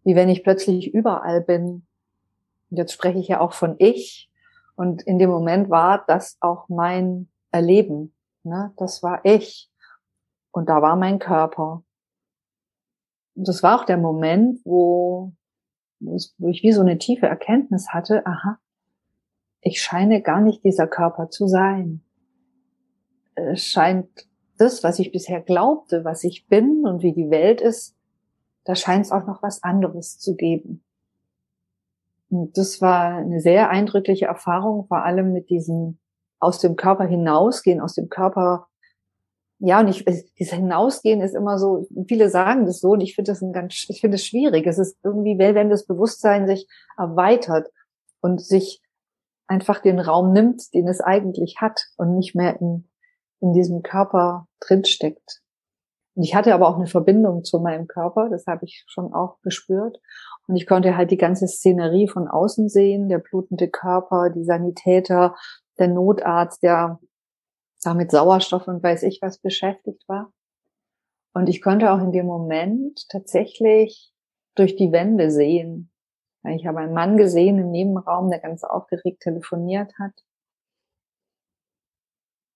wie 0.04 0.14
wenn 0.14 0.28
ich 0.28 0.44
plötzlich 0.44 0.92
überall 0.92 1.40
bin. 1.40 1.86
Und 2.70 2.76
jetzt 2.76 2.92
spreche 2.92 3.19
ich 3.19 3.28
ja 3.28 3.40
auch 3.40 3.52
von 3.52 3.76
ich. 3.78 4.31
Und 4.76 5.02
in 5.02 5.19
dem 5.19 5.31
Moment 5.31 5.70
war 5.70 6.04
das 6.06 6.36
auch 6.40 6.69
mein 6.69 7.28
erleben. 7.50 8.14
Ne? 8.42 8.72
Das 8.76 9.02
war 9.02 9.25
ich. 9.25 9.70
Und 10.50 10.69
da 10.69 10.82
war 10.82 10.96
mein 10.96 11.19
Körper. 11.19 11.84
Und 13.34 13.48
das 13.48 13.62
war 13.62 13.81
auch 13.81 13.84
der 13.84 13.98
Moment, 13.98 14.60
wo, 14.64 15.32
wo 16.00 16.48
ich 16.48 16.62
wie 16.62 16.72
so 16.72 16.81
eine 16.81 16.98
tiefe 16.98 17.26
Erkenntnis 17.26 17.88
hatte, 17.91 18.24
aha, 18.26 18.58
ich 19.64 19.80
scheine 19.80 20.20
gar 20.20 20.40
nicht 20.40 20.62
dieser 20.62 20.86
Körper 20.86 21.30
zu 21.30 21.48
sein. 21.48 22.02
Es 23.34 23.64
scheint 23.64 24.28
das, 24.58 24.84
was 24.84 24.98
ich 24.98 25.10
bisher 25.10 25.40
glaubte, 25.40 26.04
was 26.04 26.22
ich 26.22 26.46
bin 26.46 26.86
und 26.86 27.02
wie 27.02 27.12
die 27.12 27.30
Welt 27.30 27.60
ist, 27.60 27.96
da 28.64 28.76
scheint 28.76 29.06
es 29.06 29.12
auch 29.12 29.26
noch 29.26 29.42
was 29.42 29.62
anderes 29.62 30.18
zu 30.18 30.36
geben. 30.36 30.84
Und 32.30 32.56
das 32.56 32.80
war 32.80 33.16
eine 33.16 33.40
sehr 33.40 33.70
eindrückliche 33.70 34.26
Erfahrung, 34.26 34.86
vor 34.86 35.02
allem 35.02 35.32
mit 35.32 35.50
diesem 35.50 35.98
aus 36.40 36.58
dem 36.58 36.76
Körper 36.76 37.04
hinausgehen, 37.04 37.80
aus 37.80 37.94
dem 37.94 38.10
Körper, 38.10 38.66
ja, 39.60 39.80
und 39.80 39.88
ich, 39.88 40.04
dieses 40.38 40.52
Hinausgehen 40.52 41.22
ist 41.22 41.34
immer 41.34 41.58
so, 41.58 41.86
viele 42.06 42.28
sagen 42.28 42.66
das 42.66 42.80
so, 42.80 42.90
und 42.90 43.00
ich 43.00 43.14
finde 43.14 43.32
das 43.32 43.40
ein 43.40 43.52
ganz, 43.52 43.86
ich 43.88 44.00
finde 44.02 44.16
es 44.16 44.26
schwierig. 44.26 44.66
Es 44.66 44.78
ist 44.78 44.98
irgendwie, 45.02 45.38
wenn 45.38 45.70
das 45.70 45.86
Bewusstsein 45.86 46.46
sich 46.46 46.68
erweitert 46.98 47.68
und 48.20 48.42
sich 48.42 48.82
einfach 49.46 49.81
den 49.81 49.98
Raum 49.98 50.32
nimmt, 50.32 50.72
den 50.74 50.89
es 50.89 51.01
eigentlich 51.01 51.56
hat 51.60 51.86
und 51.96 52.17
nicht 52.17 52.34
mehr 52.34 52.60
in, 52.60 52.89
in 53.41 53.53
diesem 53.53 53.82
Körper 53.82 54.46
drinsteckt. 54.60 55.43
Und 56.15 56.22
ich 56.22 56.34
hatte 56.34 56.55
aber 56.55 56.69
auch 56.69 56.77
eine 56.77 56.86
Verbindung 56.86 57.44
zu 57.44 57.58
meinem 57.58 57.86
Körper, 57.86 58.29
das 58.31 58.46
habe 58.46 58.65
ich 58.65 58.84
schon 58.86 59.13
auch 59.13 59.41
gespürt. 59.43 59.98
Und 60.46 60.56
ich 60.56 60.67
konnte 60.67 60.96
halt 60.96 61.10
die 61.10 61.17
ganze 61.17 61.48
Szenerie 61.48 62.08
von 62.08 62.29
außen 62.29 62.69
sehen, 62.69 63.08
der 63.08 63.19
blutende 63.19 63.69
Körper, 63.69 64.31
die 64.31 64.44
Sanitäter, 64.44 65.34
der 65.79 65.89
Notarzt, 65.89 66.63
der 66.63 67.01
da 67.82 67.94
mit 67.94 68.10
Sauerstoff 68.10 68.67
und 68.69 68.82
weiß 68.82 69.03
ich 69.03 69.20
was 69.22 69.39
beschäftigt 69.39 70.05
war. 70.08 70.32
Und 71.34 71.48
ich 71.48 71.60
konnte 71.60 71.93
auch 71.93 71.98
in 71.98 72.13
dem 72.13 72.27
Moment 72.27 73.08
tatsächlich 73.10 74.13
durch 74.55 74.77
die 74.77 74.93
Wände 74.93 75.31
sehen. 75.31 75.91
Ich 76.51 76.67
habe 76.67 76.81
einen 76.81 76.93
Mann 76.93 77.17
gesehen 77.17 77.58
im 77.58 77.70
Nebenraum, 77.70 78.31
der 78.31 78.39
ganz 78.39 78.65
aufgeregt 78.65 79.22
telefoniert 79.22 79.93
hat. 79.98 80.13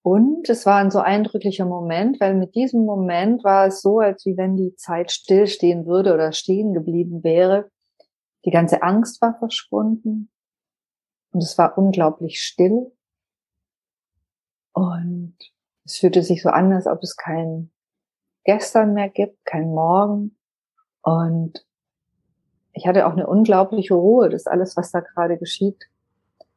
Und 0.02 0.48
es 0.48 0.64
war 0.66 0.76
ein 0.76 0.90
so 0.90 1.00
eindrücklicher 1.00 1.66
Moment, 1.66 2.20
weil 2.20 2.34
mit 2.34 2.54
diesem 2.54 2.84
Moment 2.84 3.44
war 3.44 3.66
es 3.66 3.82
so, 3.82 3.98
als 3.98 4.24
wie 4.26 4.36
wenn 4.36 4.56
die 4.56 4.74
Zeit 4.76 5.10
stillstehen 5.10 5.86
würde 5.86 6.14
oder 6.14 6.32
stehen 6.32 6.72
geblieben 6.72 7.24
wäre. 7.24 7.70
Die 8.44 8.50
ganze 8.50 8.82
Angst 8.82 9.20
war 9.20 9.38
verschwunden 9.38 10.30
und 11.32 11.42
es 11.42 11.58
war 11.58 11.76
unglaublich 11.76 12.40
still. 12.40 12.92
Und 14.72 15.36
es 15.84 15.98
fühlte 15.98 16.22
sich 16.22 16.42
so 16.42 16.50
an, 16.50 16.72
als 16.72 16.86
ob 16.86 17.02
es 17.02 17.16
kein, 17.16 17.70
Gestern 18.48 18.94
mehr 18.94 19.10
gibt, 19.10 19.44
kein 19.44 19.74
Morgen. 19.74 20.38
Und 21.02 21.66
ich 22.78 22.86
hatte 22.86 23.06
auch 23.06 23.12
eine 23.12 23.26
unglaubliche 23.26 23.94
Ruhe, 23.94 24.30
das 24.30 24.46
alles, 24.46 24.76
was 24.76 24.92
da 24.92 25.00
gerade 25.00 25.36
geschieht, 25.36 25.88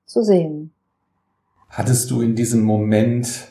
zu 0.06 0.24
sehen. 0.24 0.72
Hattest 1.68 2.12
du 2.12 2.22
in 2.22 2.36
diesem 2.36 2.63
Moment 2.63 3.48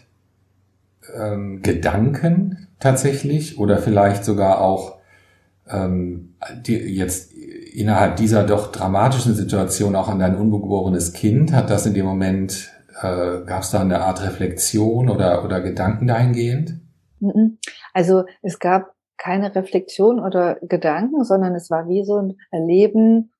ähm, 1.14 1.62
Gedanken 1.62 2.68
tatsächlich 2.78 3.58
oder 3.58 3.78
vielleicht 3.78 4.24
sogar 4.24 4.60
auch 4.60 4.98
ähm, 5.68 6.36
die, 6.64 6.76
jetzt 6.76 7.32
innerhalb 7.32 8.16
dieser 8.16 8.44
doch 8.44 8.70
dramatischen 8.70 9.34
Situation 9.34 9.96
auch 9.96 10.08
an 10.08 10.20
dein 10.20 10.36
ungeborenes 10.36 11.12
Kind? 11.12 11.52
Hat 11.52 11.70
das 11.70 11.86
in 11.86 11.94
dem 11.94 12.06
Moment, 12.06 12.70
äh, 13.00 13.40
gab 13.46 13.62
es 13.62 13.70
da 13.70 13.80
eine 13.80 14.02
Art 14.02 14.22
Reflexion 14.22 15.08
oder, 15.08 15.44
oder 15.44 15.60
Gedanken 15.60 16.06
dahingehend? 16.06 16.76
Mhm. 17.18 17.58
Also 17.94 18.24
es 18.42 18.58
gab 18.58 18.94
keine 19.20 19.54
Reflexion 19.54 20.18
oder 20.18 20.56
Gedanken, 20.62 21.24
sondern 21.24 21.54
es 21.54 21.70
war 21.70 21.88
wie 21.88 22.04
so 22.04 22.16
ein 22.16 22.38
Erleben, 22.50 23.32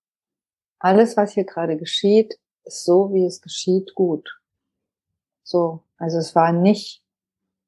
alles, 0.78 1.16
was 1.16 1.32
hier 1.32 1.44
gerade 1.44 1.76
geschieht, 1.76 2.38
ist 2.64 2.84
so, 2.84 3.12
wie 3.12 3.24
es 3.24 3.40
geschieht, 3.40 3.94
gut. 3.94 4.28
So, 5.42 5.82
also 5.96 6.18
es 6.18 6.34
war 6.34 6.52
nicht, 6.52 7.02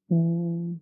mh, 0.07 0.17
hm, 0.17 0.81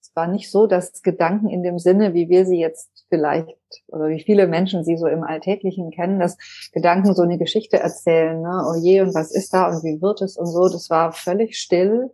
es 0.00 0.14
war 0.14 0.28
nicht 0.28 0.50
so, 0.50 0.66
dass 0.66 1.02
Gedanken 1.02 1.48
in 1.48 1.62
dem 1.62 1.78
Sinne, 1.78 2.14
wie 2.14 2.28
wir 2.28 2.46
sie 2.46 2.58
jetzt 2.58 3.04
vielleicht 3.08 3.56
oder 3.88 4.08
wie 4.08 4.22
viele 4.22 4.46
Menschen 4.46 4.84
sie 4.84 4.96
so 4.96 5.06
im 5.06 5.24
Alltäglichen 5.24 5.90
kennen, 5.90 6.18
dass 6.20 6.36
Gedanken 6.72 7.14
so 7.14 7.22
eine 7.22 7.38
Geschichte 7.38 7.78
erzählen, 7.78 8.40
ne? 8.40 8.64
oh 8.68 8.76
je, 8.76 9.00
und 9.00 9.14
was 9.14 9.32
ist 9.32 9.52
da 9.52 9.68
und 9.68 9.82
wie 9.84 10.00
wird 10.00 10.22
es 10.22 10.36
und 10.36 10.46
so, 10.46 10.68
das 10.68 10.88
war 10.88 11.12
völlig 11.12 11.58
still. 11.58 12.10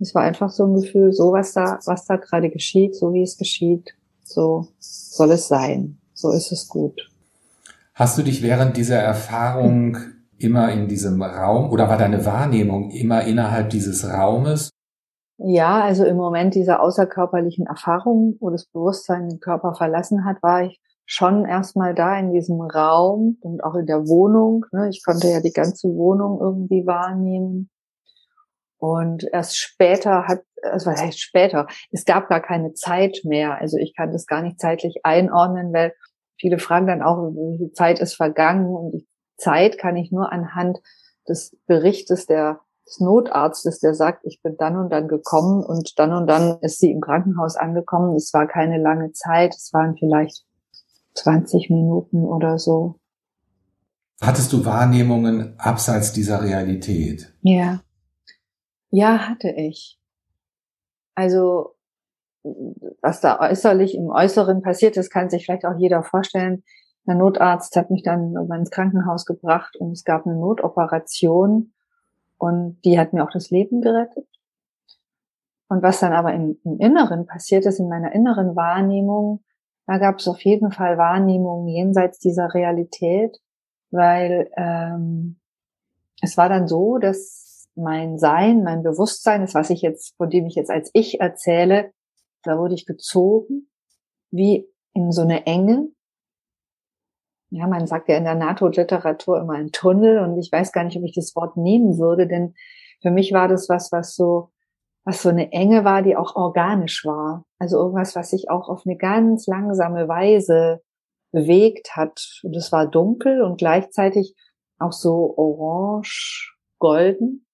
Es 0.00 0.14
war 0.14 0.22
einfach 0.22 0.50
so 0.50 0.64
ein 0.64 0.80
Gefühl, 0.80 1.12
so 1.12 1.32
was 1.32 1.52
da, 1.52 1.78
was 1.84 2.06
da 2.06 2.16
gerade 2.16 2.50
geschieht, 2.50 2.96
so 2.96 3.12
wie 3.12 3.22
es 3.22 3.36
geschieht, 3.36 3.94
so 4.24 4.68
soll 4.78 5.32
es 5.32 5.48
sein, 5.48 5.98
so 6.14 6.30
ist 6.30 6.52
es 6.52 6.68
gut. 6.68 7.08
Hast 7.94 8.16
du 8.16 8.22
dich 8.22 8.42
während 8.42 8.76
dieser 8.78 8.98
Erfahrung 8.98 9.98
immer 10.38 10.72
in 10.72 10.88
diesem 10.88 11.22
Raum 11.22 11.70
oder 11.70 11.88
war 11.88 11.98
deine 11.98 12.24
Wahrnehmung 12.24 12.90
immer 12.90 13.24
innerhalb 13.24 13.68
dieses 13.70 14.08
Raumes? 14.08 14.70
Ja, 15.36 15.82
also 15.82 16.04
im 16.04 16.16
Moment 16.16 16.54
dieser 16.54 16.80
außerkörperlichen 16.80 17.66
Erfahrung, 17.66 18.36
wo 18.40 18.50
das 18.50 18.66
Bewusstsein 18.66 19.28
den 19.28 19.40
Körper 19.40 19.74
verlassen 19.74 20.24
hat, 20.24 20.42
war 20.42 20.64
ich 20.64 20.80
schon 21.06 21.44
erstmal 21.44 21.94
da 21.94 22.18
in 22.18 22.32
diesem 22.32 22.60
Raum 22.60 23.36
und 23.40 23.64
auch 23.64 23.74
in 23.74 23.86
der 23.86 24.06
Wohnung. 24.06 24.64
Ne? 24.72 24.88
Ich 24.90 25.02
konnte 25.04 25.28
ja 25.28 25.40
die 25.40 25.52
ganze 25.52 25.88
Wohnung 25.88 26.38
irgendwie 26.40 26.86
wahrnehmen. 26.86 27.68
Und 28.80 29.24
erst 29.30 29.58
später 29.58 30.26
hat, 30.26 30.40
also 30.62 30.90
was 30.90 31.00
heißt 31.00 31.20
später? 31.20 31.66
Es 31.92 32.04
gab 32.04 32.28
gar 32.28 32.40
keine 32.40 32.72
Zeit 32.72 33.20
mehr. 33.24 33.58
Also 33.58 33.76
ich 33.76 33.94
kann 33.94 34.10
das 34.10 34.26
gar 34.26 34.42
nicht 34.42 34.58
zeitlich 34.58 35.00
einordnen, 35.04 35.72
weil 35.72 35.94
viele 36.38 36.58
fragen 36.58 36.86
dann 36.86 37.02
auch, 37.02 37.30
wie 37.30 37.58
viel 37.58 37.72
Zeit 37.72 38.00
ist 38.00 38.14
vergangen. 38.14 38.66
Und 38.66 38.92
die 38.92 39.06
Zeit 39.36 39.78
kann 39.78 39.96
ich 39.96 40.10
nur 40.10 40.32
anhand 40.32 40.78
des 41.28 41.56
Berichtes 41.66 42.26
der 42.26 42.60
des 42.90 42.98
Notarztes, 43.00 43.78
der 43.78 43.94
sagt, 43.94 44.24
ich 44.24 44.40
bin 44.42 44.56
dann 44.58 44.76
und 44.76 44.90
dann 44.90 45.06
gekommen 45.06 45.62
und 45.62 45.98
dann 45.98 46.12
und 46.12 46.26
dann 46.26 46.58
ist 46.60 46.80
sie 46.80 46.90
im 46.90 47.00
Krankenhaus 47.00 47.56
angekommen. 47.56 48.16
Es 48.16 48.32
war 48.34 48.48
keine 48.48 48.78
lange 48.78 49.12
Zeit, 49.12 49.54
es 49.54 49.72
waren 49.72 49.96
vielleicht 49.96 50.44
20 51.14 51.70
Minuten 51.70 52.24
oder 52.24 52.58
so. 52.58 52.96
Hattest 54.20 54.52
du 54.52 54.64
Wahrnehmungen 54.64 55.54
abseits 55.58 56.12
dieser 56.12 56.42
Realität? 56.42 57.32
Ja. 57.42 57.80
Ja, 58.90 59.28
hatte 59.28 59.50
ich. 59.50 59.98
Also, 61.14 61.76
was 63.02 63.20
da 63.20 63.40
äußerlich 63.40 63.94
im 63.94 64.10
Äußeren 64.10 64.62
passiert 64.62 64.96
ist, 64.96 65.10
kann 65.10 65.30
sich 65.30 65.44
vielleicht 65.44 65.66
auch 65.66 65.76
jeder 65.78 66.02
vorstellen. 66.02 66.64
Der 67.06 67.14
Notarzt 67.14 67.76
hat 67.76 67.90
mich 67.90 68.02
dann 68.02 68.34
ins 68.36 68.70
Krankenhaus 68.70 69.26
gebracht 69.26 69.76
und 69.76 69.92
es 69.92 70.04
gab 70.04 70.26
eine 70.26 70.36
Notoperation 70.36 71.72
und 72.38 72.80
die 72.84 72.98
hat 72.98 73.12
mir 73.12 73.24
auch 73.24 73.32
das 73.32 73.50
Leben 73.50 73.80
gerettet. 73.80 74.26
Und 75.68 75.82
was 75.82 76.00
dann 76.00 76.12
aber 76.12 76.32
im, 76.34 76.58
im 76.64 76.78
Inneren 76.78 77.26
passiert 77.26 77.64
ist, 77.66 77.78
in 77.78 77.88
meiner 77.88 78.12
inneren 78.12 78.56
Wahrnehmung, 78.56 79.44
da 79.86 79.98
gab 79.98 80.18
es 80.18 80.28
auf 80.28 80.40
jeden 80.42 80.72
Fall 80.72 80.98
Wahrnehmungen 80.98 81.68
jenseits 81.68 82.18
dieser 82.18 82.54
Realität, 82.54 83.38
weil 83.90 84.50
ähm, 84.56 85.40
es 86.22 86.36
war 86.36 86.48
dann 86.48 86.66
so, 86.66 86.98
dass 86.98 87.49
mein 87.80 88.18
Sein, 88.18 88.62
mein 88.62 88.82
Bewusstsein, 88.82 89.40
das 89.40 89.54
was 89.54 89.70
ich 89.70 89.82
jetzt, 89.82 90.16
von 90.16 90.30
dem 90.30 90.46
ich 90.46 90.54
jetzt 90.54 90.70
als 90.70 90.90
ich 90.92 91.20
erzähle, 91.20 91.92
da 92.42 92.58
wurde 92.58 92.74
ich 92.74 92.86
gezogen, 92.86 93.70
wie 94.30 94.66
in 94.94 95.12
so 95.12 95.22
eine 95.22 95.46
Enge, 95.46 95.88
ja, 97.50 97.66
man 97.66 97.86
sagt 97.86 98.08
ja 98.08 98.16
in 98.16 98.24
der 98.24 98.36
NATO-Literatur 98.36 99.40
immer 99.40 99.54
ein 99.54 99.72
Tunnel 99.72 100.20
und 100.20 100.38
ich 100.38 100.52
weiß 100.52 100.72
gar 100.72 100.84
nicht, 100.84 100.96
ob 100.96 101.04
ich 101.04 101.14
das 101.14 101.34
Wort 101.34 101.56
nehmen 101.56 101.98
würde, 101.98 102.28
denn 102.28 102.54
für 103.02 103.10
mich 103.10 103.32
war 103.32 103.48
das 103.48 103.68
was, 103.68 103.90
was 103.92 104.14
so, 104.14 104.50
was 105.04 105.22
so 105.22 105.30
eine 105.30 105.52
Enge 105.52 105.84
war, 105.84 106.02
die 106.02 106.16
auch 106.16 106.36
organisch 106.36 107.04
war. 107.04 107.44
Also 107.58 107.78
irgendwas, 107.78 108.14
was 108.14 108.30
sich 108.30 108.50
auch 108.50 108.68
auf 108.68 108.82
eine 108.86 108.96
ganz 108.96 109.46
langsame 109.46 110.06
Weise 110.06 110.82
bewegt 111.32 111.96
hat. 111.96 112.40
Und 112.42 112.54
es 112.56 112.70
war 112.72 112.86
dunkel 112.86 113.42
und 113.42 113.58
gleichzeitig 113.58 114.36
auch 114.78 114.92
so 114.92 115.34
orange, 115.36 116.54
golden. 116.78 117.46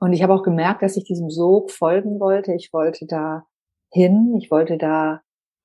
Und 0.00 0.14
ich 0.14 0.22
habe 0.22 0.34
auch 0.34 0.42
gemerkt, 0.42 0.82
dass 0.82 0.96
ich 0.96 1.04
diesem 1.04 1.30
Sog 1.30 1.70
folgen 1.70 2.18
wollte. 2.20 2.54
Ich 2.54 2.72
wollte 2.72 3.06
da 3.06 3.44
hin, 3.90 4.34
ich 4.36 4.50
wollte 4.50 4.78
da 4.78 5.20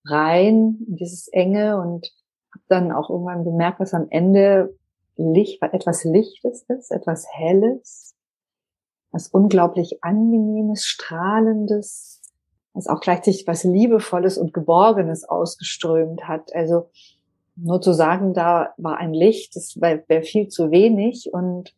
rein 0.06 0.78
in 0.88 0.98
dieses 0.98 1.28
Enge 1.30 1.80
und 1.80 2.12
dann 2.68 2.92
auch 2.92 3.10
irgendwann 3.10 3.44
bemerkt, 3.44 3.80
dass 3.80 3.94
am 3.94 4.08
Ende 4.10 4.76
Licht, 5.16 5.62
etwas 5.62 6.04
Lichtes 6.04 6.64
ist, 6.64 6.92
etwas 6.92 7.26
Helles, 7.32 8.16
was 9.12 9.30
unglaublich 9.30 10.04
Angenehmes, 10.04 10.86
Strahlendes, 10.86 12.22
was 12.74 12.88
auch 12.88 13.00
gleichzeitig 13.00 13.48
was 13.48 13.64
Liebevolles 13.64 14.38
und 14.38 14.54
Geborgenes 14.54 15.24
ausgeströmt 15.24 16.28
hat. 16.28 16.54
Also 16.54 16.90
nur 17.56 17.80
zu 17.80 17.94
sagen, 17.94 18.34
da 18.34 18.74
war 18.78 18.98
ein 18.98 19.14
Licht, 19.14 19.56
das 19.56 19.80
wäre 19.80 20.04
wär 20.08 20.24
viel 20.24 20.50
zu 20.50 20.72
wenig. 20.72 21.30
Und 21.32 21.74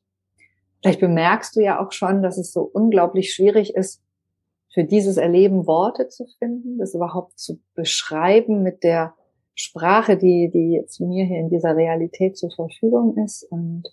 vielleicht 0.81 0.99
bemerkst 0.99 1.55
du 1.55 1.61
ja 1.61 1.83
auch 1.83 1.91
schon, 1.91 2.21
dass 2.21 2.37
es 2.37 2.51
so 2.51 2.61
unglaublich 2.61 3.33
schwierig 3.33 3.75
ist, 3.75 4.01
für 4.73 4.83
dieses 4.83 5.17
Erleben 5.17 5.65
Worte 5.65 6.07
zu 6.07 6.27
finden, 6.37 6.77
das 6.77 6.93
überhaupt 6.93 7.39
zu 7.39 7.59
beschreiben 7.73 8.61
mit 8.61 8.83
der 8.83 9.15
Sprache, 9.55 10.17
die, 10.17 10.51
die 10.53 10.73
jetzt 10.73 10.99
mir 10.99 11.25
hier 11.25 11.39
in 11.39 11.49
dieser 11.49 11.75
Realität 11.75 12.37
zur 12.37 12.51
Verfügung 12.51 13.17
ist. 13.17 13.43
Und 13.43 13.85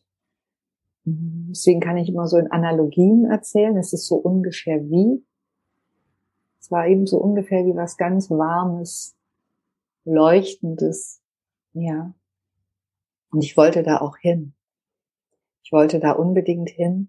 mhm, 1.05 1.47
deswegen 1.49 1.81
kann 1.81 1.97
ich 1.97 2.11
immer 2.11 2.29
so 2.29 2.37
in 2.37 2.53
Analogien 2.53 3.25
erzählen. 3.25 3.77
Es 3.79 3.95
ist 3.95 4.07
so 4.07 4.17
ungefähr 4.17 4.79
wie. 4.91 5.25
Es 6.61 6.71
war 6.71 6.87
eben 6.87 7.07
so 7.07 7.19
ungefähr 7.19 7.65
wie 7.65 7.75
was 7.75 7.97
ganz 7.97 8.31
Warmes, 8.31 9.17
Leuchtendes. 10.05 11.23
Ja. 11.73 12.15
Und 13.31 13.43
ich 13.43 13.57
wollte 13.57 13.83
da 13.83 14.03
auch 14.03 14.19
hin. 14.19 14.55
Ich 15.65 15.73
wollte 15.73 15.99
da 15.99 16.13
unbedingt 16.13 16.71
hin. 16.71 17.09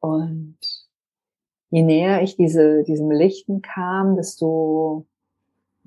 Und 0.00 0.58
je 1.70 1.82
näher 1.82 2.22
ich 2.22 2.36
diese, 2.36 2.82
diesem 2.82 3.10
Lichten 3.10 3.62
kam, 3.62 4.16
desto 4.16 5.06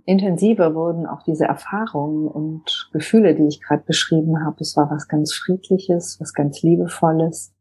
intensiver 0.06 0.74
wurden 0.74 1.06
auch 1.06 1.22
diese 1.24 1.46
Erfahrungen 1.46 2.28
und 2.28 2.90
Gefühle, 2.94 3.36
die 3.36 3.48
ich 3.48 3.62
gerade 3.62 3.84
beschrieben 3.84 4.44
habe. 4.44 4.58
Es 4.62 4.76
war 4.76 4.90
was 4.90 5.08
ganz 5.08 5.34
Friedliches, 5.34 6.20
was 6.20 6.34
ganz 6.34 6.62
Liebevolles. 6.64 7.54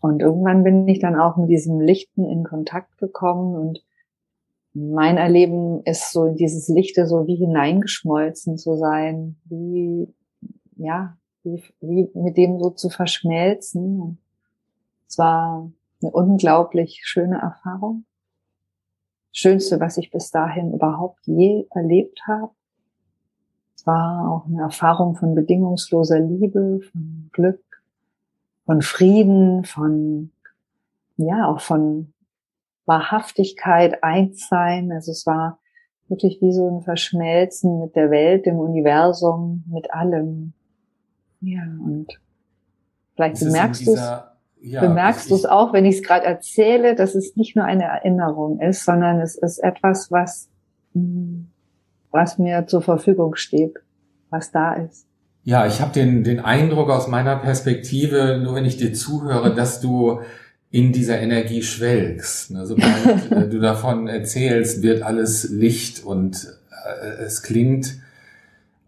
Und 0.00 0.20
irgendwann 0.20 0.62
bin 0.62 0.86
ich 0.86 1.00
dann 1.00 1.18
auch 1.18 1.36
mit 1.36 1.48
diesem 1.48 1.80
Lichten 1.80 2.24
in 2.24 2.44
Kontakt 2.44 2.98
gekommen 2.98 3.56
und 3.56 3.82
mein 4.74 5.16
Erleben 5.16 5.82
ist 5.84 6.12
so 6.12 6.26
in 6.26 6.36
dieses 6.36 6.68
Lichte 6.68 7.06
so 7.06 7.26
wie 7.26 7.36
hineingeschmolzen 7.36 8.58
zu 8.58 8.76
sein, 8.76 9.36
wie, 9.46 10.06
ja, 10.76 11.16
wie, 11.46 11.62
wie 11.80 12.10
mit 12.14 12.36
dem 12.36 12.58
so 12.58 12.70
zu 12.70 12.90
verschmelzen. 12.90 14.18
Es 15.08 15.16
war 15.18 15.70
eine 16.02 16.10
unglaublich 16.10 17.02
schöne 17.04 17.38
Erfahrung. 17.38 18.04
Schönste, 19.32 19.80
was 19.80 19.96
ich 19.98 20.10
bis 20.10 20.30
dahin 20.30 20.74
überhaupt 20.74 21.26
je 21.26 21.66
erlebt 21.70 22.22
habe. 22.26 22.50
Es 23.76 23.86
war 23.86 24.30
auch 24.30 24.46
eine 24.46 24.62
Erfahrung 24.62 25.14
von 25.14 25.34
bedingungsloser 25.34 26.18
Liebe, 26.18 26.80
von 26.90 27.30
Glück, 27.32 27.62
von 28.64 28.82
Frieden, 28.82 29.64
von, 29.64 30.32
ja, 31.18 31.48
auch 31.48 31.60
von 31.60 32.12
Wahrhaftigkeit, 32.86 34.02
Einssein. 34.02 34.90
Also 34.90 35.12
es 35.12 35.26
war 35.26 35.58
wirklich 36.08 36.40
wie 36.40 36.52
so 36.52 36.68
ein 36.68 36.82
Verschmelzen 36.82 37.80
mit 37.80 37.94
der 37.94 38.10
Welt, 38.10 38.46
dem 38.46 38.58
Universum, 38.58 39.64
mit 39.68 39.92
allem. 39.92 40.54
Ja, 41.40 41.62
und 41.62 42.06
vielleicht 43.14 43.40
bemerkst 43.40 43.86
du 43.86 43.94
es 43.94 44.00
ja, 44.60 44.80
bemerkst 44.80 45.30
du 45.30 45.34
es 45.34 45.44
auch, 45.44 45.72
wenn 45.72 45.84
ich 45.84 45.96
es 45.96 46.02
gerade 46.02 46.24
erzähle, 46.24 46.94
dass 46.94 47.14
es 47.14 47.36
nicht 47.36 47.56
nur 47.56 47.64
eine 47.64 47.84
Erinnerung 47.84 48.60
ist, 48.60 48.84
sondern 48.84 49.20
es 49.20 49.36
ist 49.36 49.58
etwas, 49.58 50.10
was, 50.10 50.48
hm, 50.92 51.48
was 52.10 52.38
mir 52.38 52.66
zur 52.66 52.82
Verfügung 52.82 53.36
steht, 53.36 53.74
was 54.30 54.50
da 54.50 54.74
ist. 54.74 55.06
Ja, 55.44 55.66
ich 55.66 55.80
habe 55.80 55.92
den, 55.92 56.24
den 56.24 56.40
Eindruck 56.40 56.90
aus 56.90 57.06
meiner 57.06 57.36
Perspektive, 57.36 58.40
nur 58.42 58.56
wenn 58.56 58.64
ich 58.64 58.76
dir 58.76 58.92
zuhöre, 58.92 59.54
dass 59.54 59.80
du 59.80 60.20
in 60.70 60.92
dieser 60.92 61.20
Energie 61.20 61.62
schwelgst. 61.62 62.50
Ne? 62.50 62.66
Sobald 62.66 63.30
äh, 63.30 63.48
du 63.48 63.60
davon 63.60 64.08
erzählst, 64.08 64.82
wird 64.82 65.02
alles 65.02 65.48
Licht 65.48 66.04
und 66.04 66.48
äh, 67.00 67.22
es 67.22 67.42
klingt, 67.42 67.98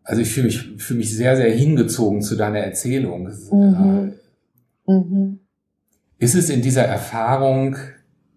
also 0.09 0.23
ich 0.23 0.33
fühle 0.33 0.47
mich, 0.47 0.83
fühle 0.83 1.01
mich 1.01 1.15
sehr, 1.15 1.37
sehr 1.37 1.51
hingezogen 1.51 2.23
zu 2.23 2.35
deiner 2.35 2.61
Erzählung. 2.61 3.31
Mhm. 3.53 4.15
Äh, 4.87 4.93
mhm. 4.93 5.41
Ist 6.17 6.35
es 6.35 6.49
in 6.49 6.63
dieser 6.63 6.85
Erfahrung 6.85 7.77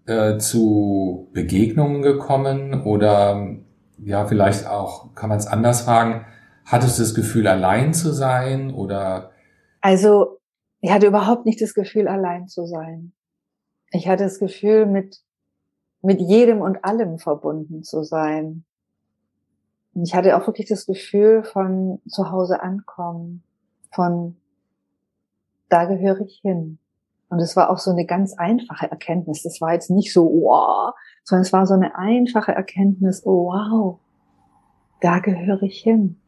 äh, 0.05 0.37
zu 0.37 1.29
Begegnungen 1.31 2.01
gekommen 2.01 2.83
oder 2.83 3.55
ja, 3.99 4.27
vielleicht 4.27 4.67
auch, 4.67 5.15
kann 5.15 5.29
man 5.29 5.37
es 5.37 5.47
anders 5.47 5.83
fragen, 5.83 6.25
hattest 6.65 6.99
du 6.99 7.03
das 7.03 7.15
Gefühl, 7.15 7.47
allein 7.47 7.93
zu 7.93 8.11
sein 8.11 8.73
oder? 8.73 9.31
Also, 9.79 10.39
ich 10.81 10.91
hatte 10.91 11.07
überhaupt 11.07 11.45
nicht 11.45 11.61
das 11.61 11.73
Gefühl, 11.73 12.09
allein 12.09 12.49
zu 12.49 12.65
sein. 12.65 13.13
Ich 13.91 14.09
hatte 14.09 14.25
das 14.25 14.39
Gefühl, 14.39 14.87
mit, 14.87 15.21
mit 16.01 16.19
jedem 16.19 16.59
und 16.59 16.83
allem 16.83 17.17
verbunden 17.17 17.83
zu 17.83 18.03
sein. 18.03 18.65
Und 19.93 20.03
ich 20.03 20.15
hatte 20.15 20.37
auch 20.37 20.47
wirklich 20.47 20.67
das 20.67 20.85
Gefühl 20.85 21.43
von 21.43 21.99
zu 22.07 22.31
Hause 22.31 22.61
ankommen, 22.61 23.43
von 23.91 24.37
da 25.69 25.85
gehöre 25.85 26.21
ich 26.21 26.39
hin. 26.41 26.79
Und 27.29 27.39
es 27.39 27.55
war 27.55 27.69
auch 27.69 27.77
so 27.77 27.91
eine 27.91 28.05
ganz 28.05 28.33
einfache 28.33 28.91
Erkenntnis. 28.91 29.43
Das 29.43 29.61
war 29.61 29.73
jetzt 29.73 29.89
nicht 29.89 30.13
so, 30.13 30.25
wow, 30.25 30.93
sondern 31.23 31.43
es 31.43 31.53
war 31.53 31.65
so 31.65 31.73
eine 31.73 31.95
einfache 31.95 32.51
Erkenntnis, 32.51 33.25
oh 33.25 33.47
wow, 33.47 33.99
da 34.99 35.19
gehöre 35.19 35.63
ich 35.63 35.81
hin. 35.81 36.19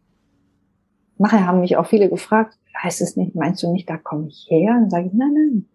Nachher 1.17 1.46
haben 1.46 1.60
mich 1.60 1.77
auch 1.77 1.86
viele 1.86 2.10
gefragt, 2.10 2.58
heißt 2.82 3.01
es 3.01 3.15
nicht, 3.15 3.36
meinst 3.36 3.63
du 3.63 3.72
nicht, 3.72 3.89
da 3.89 3.98
komme 3.98 4.27
ich 4.27 4.48
her? 4.50 4.79
Und 4.82 4.89
sage 4.89 5.08
ich, 5.08 5.13
nein, 5.13 5.34
nein. 5.34 5.65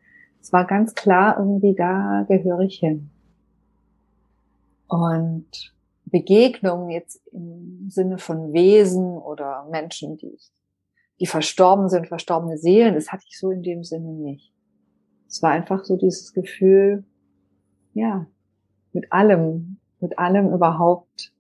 Es 0.41 0.53
war 0.53 0.65
ganz 0.67 0.95
klar 0.95 1.39
irgendwie, 1.39 1.75
da 1.75 2.25
gehöre 2.29 2.61
ich 2.61 2.79
hin. 2.79 3.11
Und 4.89 5.75
Begegnungen 6.11 6.91
jetzt 6.91 7.21
im 7.33 7.89
Sinne 7.89 8.19
von 8.19 8.53
Wesen 8.53 9.19
oder 9.19 9.67
Menschen, 9.71 10.17
die, 10.17 10.37
die 11.21 11.27
verstorben 11.27 11.89
sind, 11.89 12.09
verstorbene 12.09 12.59
Seelen, 12.59 12.95
das 12.95 13.13
hatte 13.13 13.25
ich 13.29 13.39
so 13.39 13.51
in 13.51 13.63
dem 13.63 13.85
Sinne 13.85 14.13
nicht. 14.13 14.53
Es 15.29 15.43
war 15.43 15.51
einfach 15.51 15.85
so 15.85 15.97
dieses 15.97 16.33
Gefühl, 16.33 17.05
ja, 17.93 18.27
mit 18.93 19.13
allem, 19.13 19.79
mit 20.01 20.19
allem 20.19 20.53
überhaupt 20.53 21.33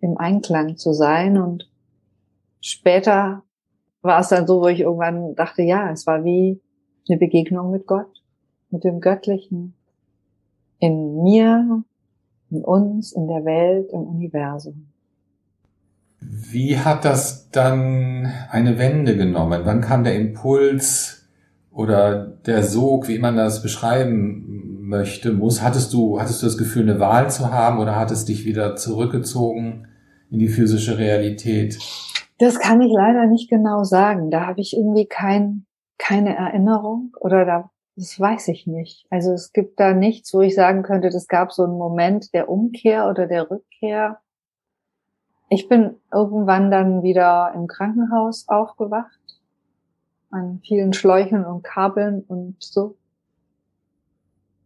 im 0.00 0.16
Einklang 0.16 0.76
zu 0.76 0.92
sein. 0.92 1.38
Und 1.38 1.70
später 2.60 3.42
war 4.02 4.20
es 4.20 4.28
dann 4.28 4.46
so, 4.46 4.60
wo 4.60 4.68
ich 4.68 4.80
irgendwann 4.80 5.34
dachte, 5.34 5.62
ja, 5.62 5.90
es 5.90 6.06
war 6.06 6.24
wie 6.24 6.60
eine 7.08 7.18
Begegnung 7.18 7.70
mit 7.70 7.86
Gott, 7.86 8.22
mit 8.70 8.84
dem 8.84 9.00
Göttlichen 9.00 9.74
in 10.78 11.22
mir, 11.22 11.82
in 12.50 12.64
uns, 12.64 13.12
in 13.12 13.26
der 13.26 13.44
Welt, 13.44 13.90
im 13.92 14.02
Universum. 14.02 14.86
Wie 16.20 16.78
hat 16.78 17.04
das 17.04 17.50
dann 17.50 18.30
eine 18.50 18.78
Wende 18.78 19.16
genommen? 19.16 19.62
Wann 19.64 19.80
kam 19.80 20.04
der 20.04 20.16
Impuls, 20.16 21.20
oder 21.72 22.26
der 22.26 22.62
Sog, 22.62 23.08
wie 23.08 23.18
man 23.18 23.36
das 23.36 23.62
beschreiben 23.62 24.78
möchte, 24.82 25.32
muss, 25.32 25.62
hattest 25.62 25.92
du, 25.92 26.20
hattest 26.20 26.42
du 26.42 26.46
das 26.46 26.58
Gefühl, 26.58 26.82
eine 26.82 27.00
Wahl 27.00 27.30
zu 27.30 27.52
haben 27.52 27.78
oder 27.78 27.96
hattest 27.96 28.28
dich 28.28 28.44
wieder 28.44 28.76
zurückgezogen 28.76 29.86
in 30.30 30.38
die 30.38 30.48
physische 30.48 30.98
Realität? 30.98 31.78
Das 32.38 32.58
kann 32.58 32.80
ich 32.80 32.92
leider 32.92 33.26
nicht 33.26 33.48
genau 33.48 33.84
sagen. 33.84 34.30
Da 34.30 34.46
habe 34.46 34.60
ich 34.60 34.76
irgendwie 34.76 35.06
kein, 35.06 35.66
keine 35.98 36.36
Erinnerung 36.36 37.14
oder 37.20 37.44
da, 37.44 37.70
das 38.00 38.18
weiß 38.18 38.48
ich 38.48 38.66
nicht. 38.66 39.06
Also 39.10 39.32
es 39.32 39.52
gibt 39.52 39.78
da 39.78 39.92
nichts, 39.92 40.32
wo 40.32 40.40
ich 40.40 40.54
sagen 40.54 40.82
könnte, 40.82 41.10
das 41.10 41.28
gab 41.28 41.52
so 41.52 41.64
einen 41.64 41.76
Moment 41.76 42.32
der 42.32 42.48
Umkehr 42.48 43.10
oder 43.10 43.26
der 43.26 43.50
Rückkehr. 43.50 44.20
Ich 45.50 45.68
bin 45.68 45.96
irgendwann 46.10 46.70
dann 46.70 47.02
wieder 47.02 47.52
im 47.54 47.66
Krankenhaus 47.66 48.48
aufgewacht 48.48 49.20
an 50.30 50.62
vielen 50.64 50.94
Schläuchen 50.94 51.44
und 51.44 51.62
Kabeln 51.62 52.22
und 52.26 52.56
so. 52.60 52.96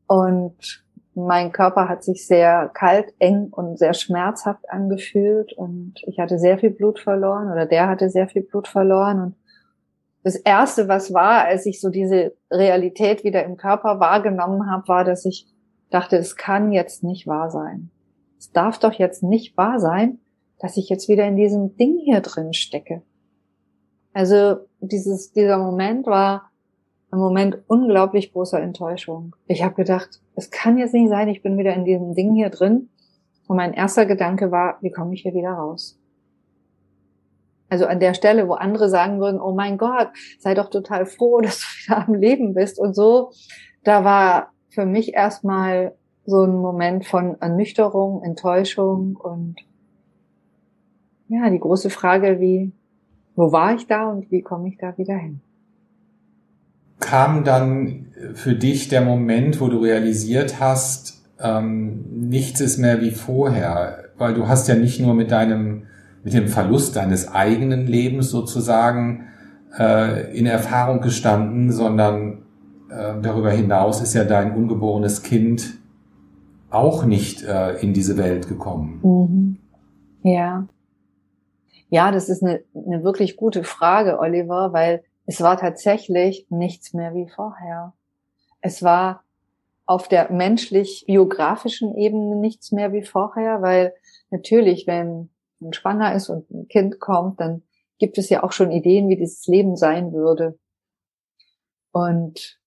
Und 0.06 0.84
mein 1.14 1.50
Körper 1.50 1.88
hat 1.88 2.04
sich 2.04 2.28
sehr 2.28 2.70
kalt, 2.72 3.14
eng 3.18 3.48
und 3.50 3.80
sehr 3.80 3.94
schmerzhaft 3.94 4.70
angefühlt 4.70 5.52
und 5.54 5.94
ich 6.06 6.20
hatte 6.20 6.38
sehr 6.38 6.58
viel 6.58 6.70
Blut 6.70 7.00
verloren 7.00 7.50
oder 7.50 7.66
der 7.66 7.88
hatte 7.88 8.10
sehr 8.10 8.28
viel 8.28 8.42
Blut 8.42 8.68
verloren 8.68 9.20
und 9.20 9.36
das 10.24 10.36
erste, 10.36 10.88
was 10.88 11.12
war, 11.12 11.44
als 11.44 11.66
ich 11.66 11.80
so 11.80 11.90
diese 11.90 12.34
Realität 12.50 13.24
wieder 13.24 13.44
im 13.44 13.56
Körper 13.56 14.00
wahrgenommen 14.00 14.70
habe, 14.70 14.88
war, 14.88 15.04
dass 15.04 15.26
ich 15.26 15.46
dachte, 15.90 16.16
es 16.16 16.36
kann 16.36 16.72
jetzt 16.72 17.04
nicht 17.04 17.26
wahr 17.26 17.50
sein. 17.50 17.90
Es 18.38 18.50
darf 18.50 18.78
doch 18.78 18.94
jetzt 18.94 19.22
nicht 19.22 19.56
wahr 19.58 19.78
sein, 19.78 20.18
dass 20.58 20.78
ich 20.78 20.88
jetzt 20.88 21.08
wieder 21.08 21.26
in 21.26 21.36
diesem 21.36 21.76
Ding 21.76 21.98
hier 21.98 22.20
drin 22.20 22.54
stecke. 22.54 23.02
Also 24.14 24.56
dieses, 24.80 25.32
dieser 25.32 25.58
Moment 25.58 26.06
war 26.06 26.50
ein 27.10 27.18
Moment 27.18 27.58
unglaublich 27.66 28.32
großer 28.32 28.60
Enttäuschung. 28.60 29.36
Ich 29.46 29.62
habe 29.62 29.74
gedacht, 29.74 30.22
es 30.36 30.50
kann 30.50 30.78
jetzt 30.78 30.94
nicht 30.94 31.10
sein, 31.10 31.28
ich 31.28 31.42
bin 31.42 31.58
wieder 31.58 31.74
in 31.74 31.84
diesem 31.84 32.14
Ding 32.14 32.34
hier 32.34 32.48
drin. 32.48 32.88
Und 33.46 33.56
mein 33.56 33.74
erster 33.74 34.06
Gedanke 34.06 34.50
war, 34.50 34.78
wie 34.80 34.90
komme 34.90 35.12
ich 35.12 35.22
hier 35.22 35.34
wieder 35.34 35.50
raus? 35.50 36.00
Also 37.74 37.86
an 37.86 37.98
der 37.98 38.14
Stelle, 38.14 38.46
wo 38.46 38.52
andere 38.52 38.88
sagen 38.88 39.18
würden, 39.18 39.40
oh 39.40 39.52
mein 39.52 39.78
Gott, 39.78 40.10
sei 40.38 40.54
doch 40.54 40.70
total 40.70 41.06
froh, 41.06 41.40
dass 41.42 41.58
du 41.58 41.66
wieder 41.92 42.06
am 42.06 42.14
Leben 42.14 42.54
bist 42.54 42.78
und 42.78 42.94
so, 42.94 43.32
da 43.82 44.04
war 44.04 44.52
für 44.68 44.86
mich 44.86 45.14
erstmal 45.14 45.92
so 46.24 46.44
ein 46.44 46.54
Moment 46.54 47.04
von 47.04 47.36
Ernüchterung, 47.40 48.22
Enttäuschung 48.22 49.16
und 49.16 49.56
ja, 51.26 51.50
die 51.50 51.58
große 51.58 51.90
Frage, 51.90 52.38
wie, 52.38 52.70
wo 53.34 53.50
war 53.50 53.74
ich 53.74 53.88
da 53.88 54.08
und 54.08 54.30
wie 54.30 54.42
komme 54.42 54.68
ich 54.68 54.78
da 54.78 54.96
wieder 54.96 55.16
hin? 55.16 55.40
Kam 57.00 57.42
dann 57.42 58.06
für 58.34 58.54
dich 58.54 58.86
der 58.86 59.00
Moment, 59.00 59.60
wo 59.60 59.66
du 59.66 59.78
realisiert 59.78 60.60
hast, 60.60 61.24
ähm, 61.40 62.04
nichts 62.28 62.60
ist 62.60 62.78
mehr 62.78 63.00
wie 63.00 63.10
vorher, 63.10 64.04
weil 64.16 64.32
du 64.32 64.46
hast 64.46 64.68
ja 64.68 64.76
nicht 64.76 65.00
nur 65.00 65.14
mit 65.14 65.32
deinem, 65.32 65.88
mit 66.24 66.32
dem 66.32 66.48
Verlust 66.48 66.96
deines 66.96 67.32
eigenen 67.32 67.86
Lebens 67.86 68.30
sozusagen 68.30 69.28
äh, 69.78 70.36
in 70.36 70.46
Erfahrung 70.46 71.00
gestanden, 71.00 71.70
sondern 71.70 72.44
äh, 72.90 73.20
darüber 73.20 73.50
hinaus 73.50 74.00
ist 74.00 74.14
ja 74.14 74.24
dein 74.24 74.54
ungeborenes 74.56 75.22
Kind 75.22 75.78
auch 76.70 77.04
nicht 77.04 77.44
äh, 77.44 77.76
in 77.76 77.92
diese 77.92 78.16
Welt 78.16 78.48
gekommen. 78.48 79.00
Mhm. 79.02 79.58
Ja. 80.22 80.66
Ja, 81.90 82.10
das 82.10 82.28
ist 82.28 82.42
eine, 82.42 82.62
eine 82.74 83.04
wirklich 83.04 83.36
gute 83.36 83.62
Frage, 83.62 84.18
Oliver, 84.18 84.72
weil 84.72 85.04
es 85.26 85.40
war 85.40 85.58
tatsächlich 85.58 86.46
nichts 86.48 86.94
mehr 86.94 87.14
wie 87.14 87.28
vorher. 87.28 87.92
Es 88.60 88.82
war 88.82 89.22
auf 89.86 90.08
der 90.08 90.32
menschlich-biografischen 90.32 91.94
Ebene 91.96 92.36
nichts 92.36 92.72
mehr 92.72 92.92
wie 92.92 93.02
vorher, 93.02 93.60
weil 93.60 93.92
natürlich, 94.30 94.86
wenn 94.86 95.28
schwanger 95.72 96.14
ist 96.14 96.28
und 96.28 96.50
ein 96.50 96.68
Kind 96.68 97.00
kommt, 97.00 97.40
dann 97.40 97.62
gibt 97.98 98.18
es 98.18 98.28
ja 98.28 98.42
auch 98.42 98.52
schon 98.52 98.70
Ideen, 98.70 99.08
wie 99.08 99.16
dieses 99.16 99.46
Leben 99.46 99.76
sein 99.76 100.12
würde. 100.12 100.58
Und 101.92 102.58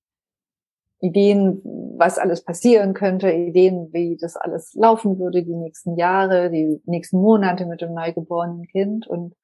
Ideen, 1.00 1.62
was 1.98 2.18
alles 2.18 2.44
passieren 2.44 2.94
könnte, 2.94 3.32
Ideen, 3.32 3.90
wie 3.94 4.18
das 4.20 4.36
alles 4.36 4.74
laufen 4.74 5.20
würde, 5.20 5.44
die 5.44 5.56
nächsten 5.56 5.96
Jahre, 5.96 6.50
die 6.50 6.82
nächsten 6.86 7.20
Monate 7.20 7.66
mit 7.66 7.82
dem 7.82 7.94
neugeborenen 7.94 8.66
Kind. 8.68 9.06
Und 9.06 9.36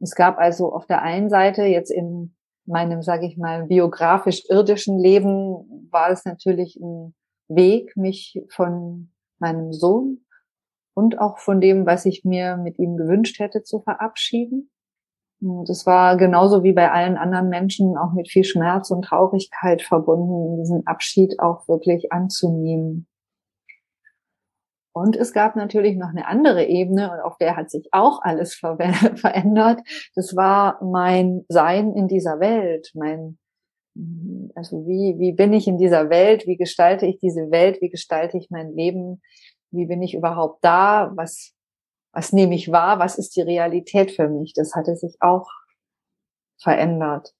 es 0.00 0.14
gab 0.14 0.38
also 0.38 0.72
auf 0.72 0.86
der 0.86 1.02
einen 1.02 1.28
Seite 1.28 1.64
jetzt 1.64 1.90
in 1.90 2.34
meinem, 2.66 3.02
sage 3.02 3.26
ich 3.26 3.36
mal, 3.36 3.66
biografisch-irdischen 3.66 4.98
Leben 4.98 5.88
war 5.90 6.10
es 6.10 6.24
natürlich 6.24 6.76
ein 6.76 7.14
Weg, 7.48 7.94
mich 7.96 8.42
von 8.48 9.10
meinem 9.38 9.72
Sohn 9.72 10.23
und 10.94 11.18
auch 11.18 11.38
von 11.38 11.60
dem, 11.60 11.86
was 11.86 12.06
ich 12.06 12.24
mir 12.24 12.56
mit 12.56 12.78
ihm 12.78 12.96
gewünscht 12.96 13.38
hätte, 13.40 13.62
zu 13.62 13.80
verabschieden. 13.80 14.70
Das 15.66 15.84
war 15.84 16.16
genauso 16.16 16.62
wie 16.62 16.72
bei 16.72 16.90
allen 16.90 17.16
anderen 17.16 17.48
Menschen 17.48 17.98
auch 17.98 18.12
mit 18.12 18.30
viel 18.30 18.44
Schmerz 18.44 18.90
und 18.90 19.02
Traurigkeit 19.04 19.82
verbunden, 19.82 20.56
diesen 20.58 20.86
Abschied 20.86 21.38
auch 21.40 21.68
wirklich 21.68 22.12
anzunehmen. 22.12 23.06
Und 24.96 25.16
es 25.16 25.32
gab 25.32 25.56
natürlich 25.56 25.96
noch 25.96 26.10
eine 26.10 26.28
andere 26.28 26.66
Ebene 26.66 27.10
und 27.10 27.20
auf 27.20 27.36
der 27.36 27.56
hat 27.56 27.68
sich 27.68 27.88
auch 27.90 28.22
alles 28.22 28.54
ver 28.60 28.78
verändert. 29.16 29.80
Das 30.14 30.36
war 30.36 30.82
mein 30.84 31.44
Sein 31.48 31.92
in 31.92 32.06
dieser 32.06 32.38
Welt, 32.38 32.92
mein, 32.94 33.38
Also 34.54 34.86
wie, 34.86 35.18
wie 35.18 35.32
bin 35.32 35.52
ich 35.52 35.66
in 35.66 35.78
dieser 35.78 36.10
Welt? 36.10 36.46
Wie 36.46 36.56
gestalte 36.56 37.06
ich 37.06 37.18
diese 37.18 37.50
Welt? 37.50 37.80
Wie 37.80 37.90
gestalte 37.90 38.38
ich 38.38 38.50
mein 38.50 38.72
Leben? 38.72 39.20
Wie 39.74 39.86
bin 39.86 40.02
ich 40.02 40.14
überhaupt 40.14 40.64
da? 40.64 41.12
Was, 41.14 41.52
was 42.12 42.32
nehme 42.32 42.54
ich 42.54 42.70
wahr? 42.70 42.98
Was 42.98 43.18
ist 43.18 43.36
die 43.36 43.42
Realität 43.42 44.10
für 44.12 44.28
mich? 44.28 44.52
Das 44.54 44.74
hatte 44.74 44.96
sich 44.96 45.16
auch 45.20 45.48
verändert. 46.58 47.34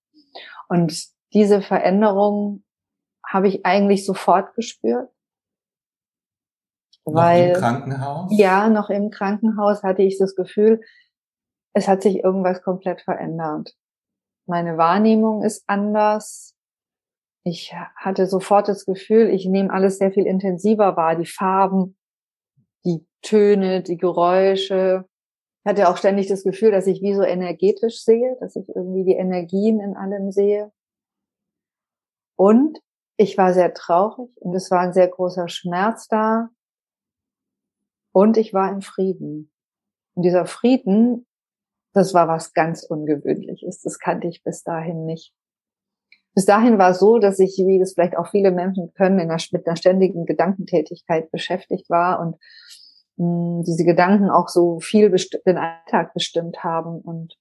Und 0.68 1.08
diese 1.32 1.62
Veränderung 1.62 2.64
habe 3.26 3.48
ich 3.48 3.64
eigentlich 3.64 4.04
sofort 4.04 4.54
gespürt. 4.54 5.10
Noch 7.06 7.14
weil, 7.14 7.50
im 7.50 7.54
Krankenhaus? 7.54 8.30
Ja, 8.36 8.68
noch 8.68 8.90
im 8.90 9.10
Krankenhaus 9.10 9.82
hatte 9.82 10.02
ich 10.02 10.18
das 10.18 10.34
Gefühl, 10.34 10.80
es 11.74 11.88
hat 11.88 12.02
sich 12.02 12.22
irgendwas 12.22 12.62
komplett 12.62 13.02
verändert. 13.02 13.74
Meine 14.46 14.78
Wahrnehmung 14.78 15.42
ist 15.42 15.64
anders. 15.66 16.54
Ich 17.44 17.74
hatte 17.96 18.26
sofort 18.26 18.68
das 18.68 18.86
Gefühl, 18.86 19.28
ich 19.28 19.46
nehme 19.46 19.72
alles 19.72 19.98
sehr 19.98 20.12
viel 20.12 20.26
intensiver 20.26 20.96
wahr. 20.96 21.16
Die 21.16 21.26
Farben, 21.26 21.96
Töne, 23.24 23.82
die 23.82 23.96
Geräusche. 23.96 25.04
Ich 25.64 25.70
hatte 25.70 25.88
auch 25.88 25.96
ständig 25.96 26.28
das 26.28 26.44
Gefühl, 26.44 26.70
dass 26.70 26.87
ich 26.87 27.02
wie 27.02 27.14
so 27.14 27.22
energetisch 27.22 28.04
sehe, 28.04 28.37
dass 28.40 28.54
ich 28.54 28.68
irgendwie 28.68 29.04
die 29.04 29.16
Energien 29.16 29.80
in 29.80 29.96
allem 29.96 30.30
sehe. 30.30 30.72
Und 32.37 32.78
ich 33.16 33.38
war 33.38 33.52
sehr 33.54 33.72
traurig 33.74 34.30
und 34.37 34.54
es 34.54 34.70
war 34.70 34.80
ein 34.80 34.92
sehr 34.92 35.08
großer 35.08 35.48
Schmerz 35.48 36.08
da. 36.08 36.50
Und 38.12 38.37
ich 38.37 38.52
war 38.52 38.70
im 38.70 38.82
Frieden. 38.82 39.50
Und 40.14 40.22
dieser 40.22 40.46
Frieden, 40.46 41.26
das 41.92 42.14
war 42.14 42.28
was 42.28 42.52
ganz 42.52 42.84
Ungewöhnliches. 42.84 43.80
Das 43.80 43.98
kannte 43.98 44.28
ich 44.28 44.42
bis 44.42 44.62
dahin 44.62 45.06
nicht. 45.06 45.32
Bis 46.34 46.46
dahin 46.46 46.78
war 46.78 46.90
es 46.90 46.98
so, 46.98 47.18
dass 47.18 47.38
ich, 47.38 47.56
wie 47.64 47.78
das 47.78 47.94
vielleicht 47.94 48.16
auch 48.16 48.28
viele 48.28 48.50
Menschen 48.50 48.92
können, 48.94 49.20
in 49.20 49.30
einer, 49.30 49.42
mit 49.52 49.66
einer 49.66 49.76
ständigen 49.76 50.26
Gedankentätigkeit 50.26 51.30
beschäftigt 51.30 51.88
war 51.88 52.20
und 52.20 52.37
diese 53.16 53.85
Gedanken 53.85 54.31
auch 54.31 54.48
so 54.48 54.81
viel 54.81 55.11
den 55.11 55.57
Alltag 55.57 56.14
bestimmt 56.14 56.64
haben. 56.64 57.00
Und 57.00 57.37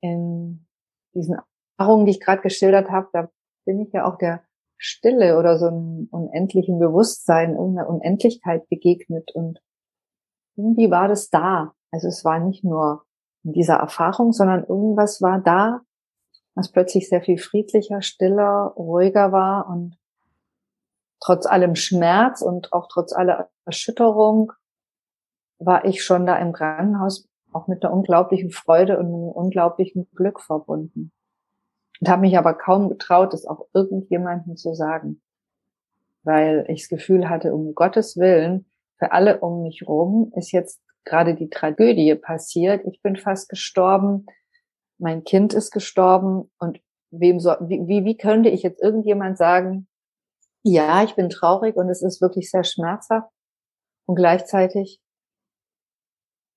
in 0.00 0.66
diesen 1.14 1.38
Erfahrungen, 1.78 2.04
die 2.06 2.12
ich 2.12 2.20
gerade 2.20 2.42
geschildert 2.42 2.90
habe, 2.90 3.08
da 3.12 3.30
bin 3.64 3.80
ich 3.80 3.92
ja 3.92 4.04
auch 4.04 4.18
der 4.18 4.42
Stille 4.76 5.38
oder 5.38 5.58
so 5.58 5.66
einem 5.66 6.08
unendlichen 6.10 6.78
Bewusstsein, 6.78 7.56
irgendeiner 7.56 7.88
Unendlichkeit 7.88 8.68
begegnet 8.68 9.34
und 9.34 9.60
irgendwie 10.56 10.90
war 10.90 11.08
das 11.08 11.30
da. 11.30 11.72
Also 11.90 12.08
es 12.08 12.24
war 12.24 12.38
nicht 12.38 12.64
nur 12.64 13.04
in 13.44 13.52
dieser 13.52 13.76
Erfahrung, 13.76 14.32
sondern 14.32 14.64
irgendwas 14.64 15.20
war 15.20 15.40
da, 15.40 15.80
was 16.54 16.70
plötzlich 16.70 17.08
sehr 17.08 17.22
viel 17.22 17.38
friedlicher, 17.38 18.02
stiller, 18.02 18.72
ruhiger 18.76 19.32
war 19.32 19.68
und 19.68 19.96
trotz 21.20 21.46
allem 21.46 21.74
Schmerz 21.74 22.42
und 22.42 22.72
auch 22.72 22.88
trotz 22.92 23.12
aller 23.12 23.50
Erschütterung 23.64 24.52
war 25.58 25.84
ich 25.84 26.04
schon 26.04 26.26
da 26.26 26.36
im 26.36 26.52
Krankenhaus 26.52 27.28
auch 27.52 27.66
mit 27.66 27.84
einer 27.84 27.92
unglaublichen 27.92 28.50
Freude 28.50 28.98
und 28.98 29.06
einem 29.06 29.28
unglaublichen 29.28 30.08
Glück 30.14 30.40
verbunden. 30.40 31.12
Und 32.00 32.08
habe 32.08 32.22
mich 32.22 32.38
aber 32.38 32.54
kaum 32.54 32.88
getraut, 32.88 33.34
es 33.34 33.46
auch 33.46 33.66
irgendjemandem 33.74 34.56
zu 34.56 34.74
sagen, 34.74 35.20
weil 36.22 36.64
ich 36.68 36.82
das 36.82 36.88
Gefühl 36.88 37.28
hatte, 37.28 37.54
um 37.54 37.74
Gottes 37.74 38.16
Willen, 38.16 38.66
für 38.98 39.12
alle 39.12 39.40
um 39.40 39.62
mich 39.62 39.86
rum 39.86 40.32
ist 40.36 40.52
jetzt 40.52 40.80
gerade 41.04 41.34
die 41.34 41.48
Tragödie 41.48 42.14
passiert. 42.14 42.84
Ich 42.86 43.00
bin 43.02 43.16
fast 43.16 43.48
gestorben, 43.48 44.26
mein 44.98 45.24
Kind 45.24 45.54
ist 45.54 45.70
gestorben 45.70 46.50
und 46.58 46.80
wem 47.10 47.40
so, 47.40 47.52
wie, 47.60 47.86
wie, 47.86 48.04
wie 48.04 48.16
könnte 48.16 48.48
ich 48.48 48.62
jetzt 48.62 48.82
irgendjemand 48.82 49.38
sagen, 49.38 49.86
ja, 50.62 51.02
ich 51.02 51.14
bin 51.14 51.30
traurig 51.30 51.76
und 51.76 51.88
es 51.88 52.02
ist 52.02 52.20
wirklich 52.20 52.50
sehr 52.50 52.64
schmerzhaft 52.64 53.30
und 54.06 54.16
gleichzeitig 54.16 55.00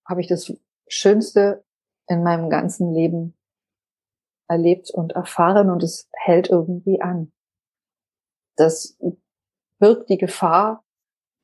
habe 0.05 0.21
ich 0.21 0.27
das 0.27 0.53
Schönste 0.87 1.63
in 2.07 2.23
meinem 2.23 2.49
ganzen 2.49 2.93
Leben 2.93 3.33
erlebt 4.47 4.91
und 4.91 5.13
erfahren 5.13 5.69
und 5.69 5.81
es 5.81 6.09
hält 6.11 6.49
irgendwie 6.49 7.01
an. 7.01 7.31
Das 8.57 8.97
birgt 9.79 10.09
die 10.09 10.17
Gefahr, 10.17 10.83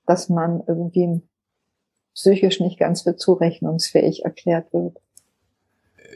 dass 0.05 0.29
man 0.29 0.61
irgendwie 0.67 1.21
psychisch 2.13 2.59
nicht 2.59 2.79
ganz 2.79 3.03
für 3.03 3.15
zurechnungsfähig 3.15 4.25
erklärt 4.25 4.73
wird. 4.73 4.97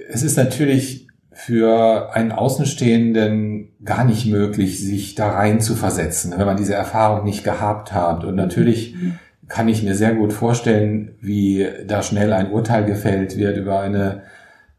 Es 0.09 0.23
ist 0.23 0.35
natürlich 0.35 1.07
für 1.31 2.13
einen 2.13 2.31
Außenstehenden 2.31 3.75
gar 3.85 4.03
nicht 4.03 4.25
möglich, 4.25 4.79
sich 4.79 5.15
da 5.15 5.31
rein 5.31 5.61
zu 5.61 5.75
versetzen, 5.75 6.33
wenn 6.37 6.45
man 6.45 6.57
diese 6.57 6.73
Erfahrung 6.73 7.23
nicht 7.23 7.43
gehabt 7.43 7.93
hat. 7.93 8.25
Und 8.25 8.35
natürlich 8.35 8.95
kann 9.51 9.67
ich 9.67 9.83
mir 9.83 9.95
sehr 9.95 10.15
gut 10.15 10.31
vorstellen, 10.31 11.15
wie 11.19 11.67
da 11.85 12.03
schnell 12.03 12.31
ein 12.31 12.51
Urteil 12.51 12.85
gefällt 12.85 13.35
wird 13.35 13.57
über 13.57 13.81
eine 13.81 14.23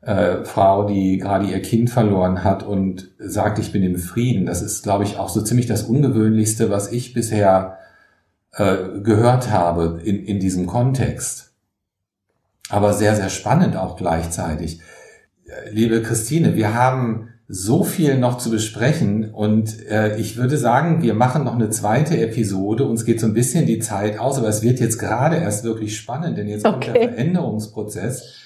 äh, 0.00 0.44
Frau, 0.44 0.86
die 0.86 1.18
gerade 1.18 1.44
ihr 1.44 1.60
Kind 1.60 1.90
verloren 1.90 2.42
hat 2.42 2.62
und 2.62 3.10
sagt, 3.18 3.58
ich 3.58 3.70
bin 3.70 3.82
im 3.82 3.98
Frieden. 3.98 4.46
Das 4.46 4.62
ist, 4.62 4.82
glaube 4.82 5.04
ich, 5.04 5.18
auch 5.18 5.28
so 5.28 5.42
ziemlich 5.42 5.66
das 5.66 5.82
Ungewöhnlichste, 5.82 6.70
was 6.70 6.90
ich 6.90 7.12
bisher 7.12 7.76
äh, 8.52 9.00
gehört 9.02 9.50
habe 9.50 10.00
in, 10.02 10.24
in 10.24 10.40
diesem 10.40 10.66
Kontext. 10.66 11.52
Aber 12.70 12.94
sehr, 12.94 13.14
sehr 13.14 13.28
spannend 13.28 13.76
auch 13.76 13.96
gleichzeitig. 13.96 14.80
Liebe 15.70 16.00
Christine, 16.00 16.56
wir 16.56 16.72
haben 16.72 17.28
so 17.54 17.84
viel 17.84 18.16
noch 18.16 18.38
zu 18.38 18.50
besprechen 18.50 19.30
und 19.30 19.86
äh, 19.86 20.16
ich 20.16 20.38
würde 20.38 20.56
sagen, 20.56 21.02
wir 21.02 21.12
machen 21.12 21.44
noch 21.44 21.54
eine 21.54 21.68
zweite 21.68 22.18
Episode. 22.18 22.86
Uns 22.86 23.04
geht 23.04 23.20
so 23.20 23.26
ein 23.26 23.34
bisschen 23.34 23.66
die 23.66 23.78
Zeit 23.78 24.18
aus, 24.18 24.38
aber 24.38 24.48
es 24.48 24.62
wird 24.62 24.80
jetzt 24.80 24.98
gerade 24.98 25.36
erst 25.36 25.62
wirklich 25.62 25.98
spannend, 25.98 26.38
denn 26.38 26.48
jetzt 26.48 26.64
kommt 26.64 26.86
der 26.86 26.94
Veränderungsprozess. 26.94 28.38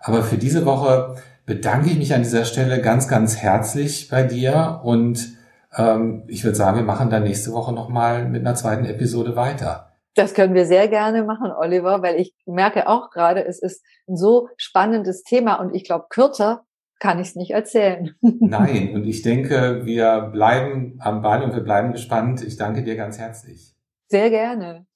Aber 0.00 0.24
für 0.24 0.38
diese 0.38 0.66
Woche 0.66 1.14
bedanke 1.46 1.88
ich 1.88 1.98
mich 1.98 2.12
an 2.12 2.24
dieser 2.24 2.44
Stelle 2.44 2.80
ganz, 2.80 3.06
ganz 3.06 3.36
herzlich 3.36 4.08
bei 4.08 4.24
dir 4.24 4.80
und 4.82 5.34
ähm, 5.76 6.24
ich 6.26 6.42
würde 6.42 6.56
sagen, 6.56 6.78
wir 6.78 6.84
machen 6.84 7.10
dann 7.10 7.22
nächste 7.22 7.52
Woche 7.52 7.72
nochmal 7.72 8.28
mit 8.28 8.44
einer 8.44 8.56
zweiten 8.56 8.86
Episode 8.86 9.36
weiter. 9.36 9.92
Das 10.16 10.34
können 10.34 10.54
wir 10.54 10.66
sehr 10.66 10.88
gerne 10.88 11.22
machen, 11.22 11.52
Oliver, 11.56 12.02
weil 12.02 12.16
ich 12.16 12.34
merke 12.44 12.88
auch 12.88 13.10
gerade, 13.10 13.46
es 13.46 13.62
ist 13.62 13.84
ein 14.08 14.16
so 14.16 14.48
spannendes 14.56 15.22
Thema 15.22 15.60
und 15.60 15.76
ich 15.76 15.84
glaube, 15.84 16.06
kürzer 16.10 16.64
kann 16.98 17.18
ich 17.18 17.28
es 17.28 17.36
nicht 17.36 17.50
erzählen. 17.52 18.14
Nein, 18.20 18.94
und 18.94 19.06
ich 19.06 19.22
denke, 19.22 19.82
wir 19.84 20.30
bleiben 20.32 20.96
am 21.00 21.22
Ball 21.22 21.42
und 21.42 21.54
wir 21.54 21.62
bleiben 21.62 21.92
gespannt. 21.92 22.42
Ich 22.42 22.56
danke 22.56 22.82
dir 22.82 22.96
ganz 22.96 23.18
herzlich. 23.18 23.74
Sehr 24.08 24.30
gerne. 24.30 24.86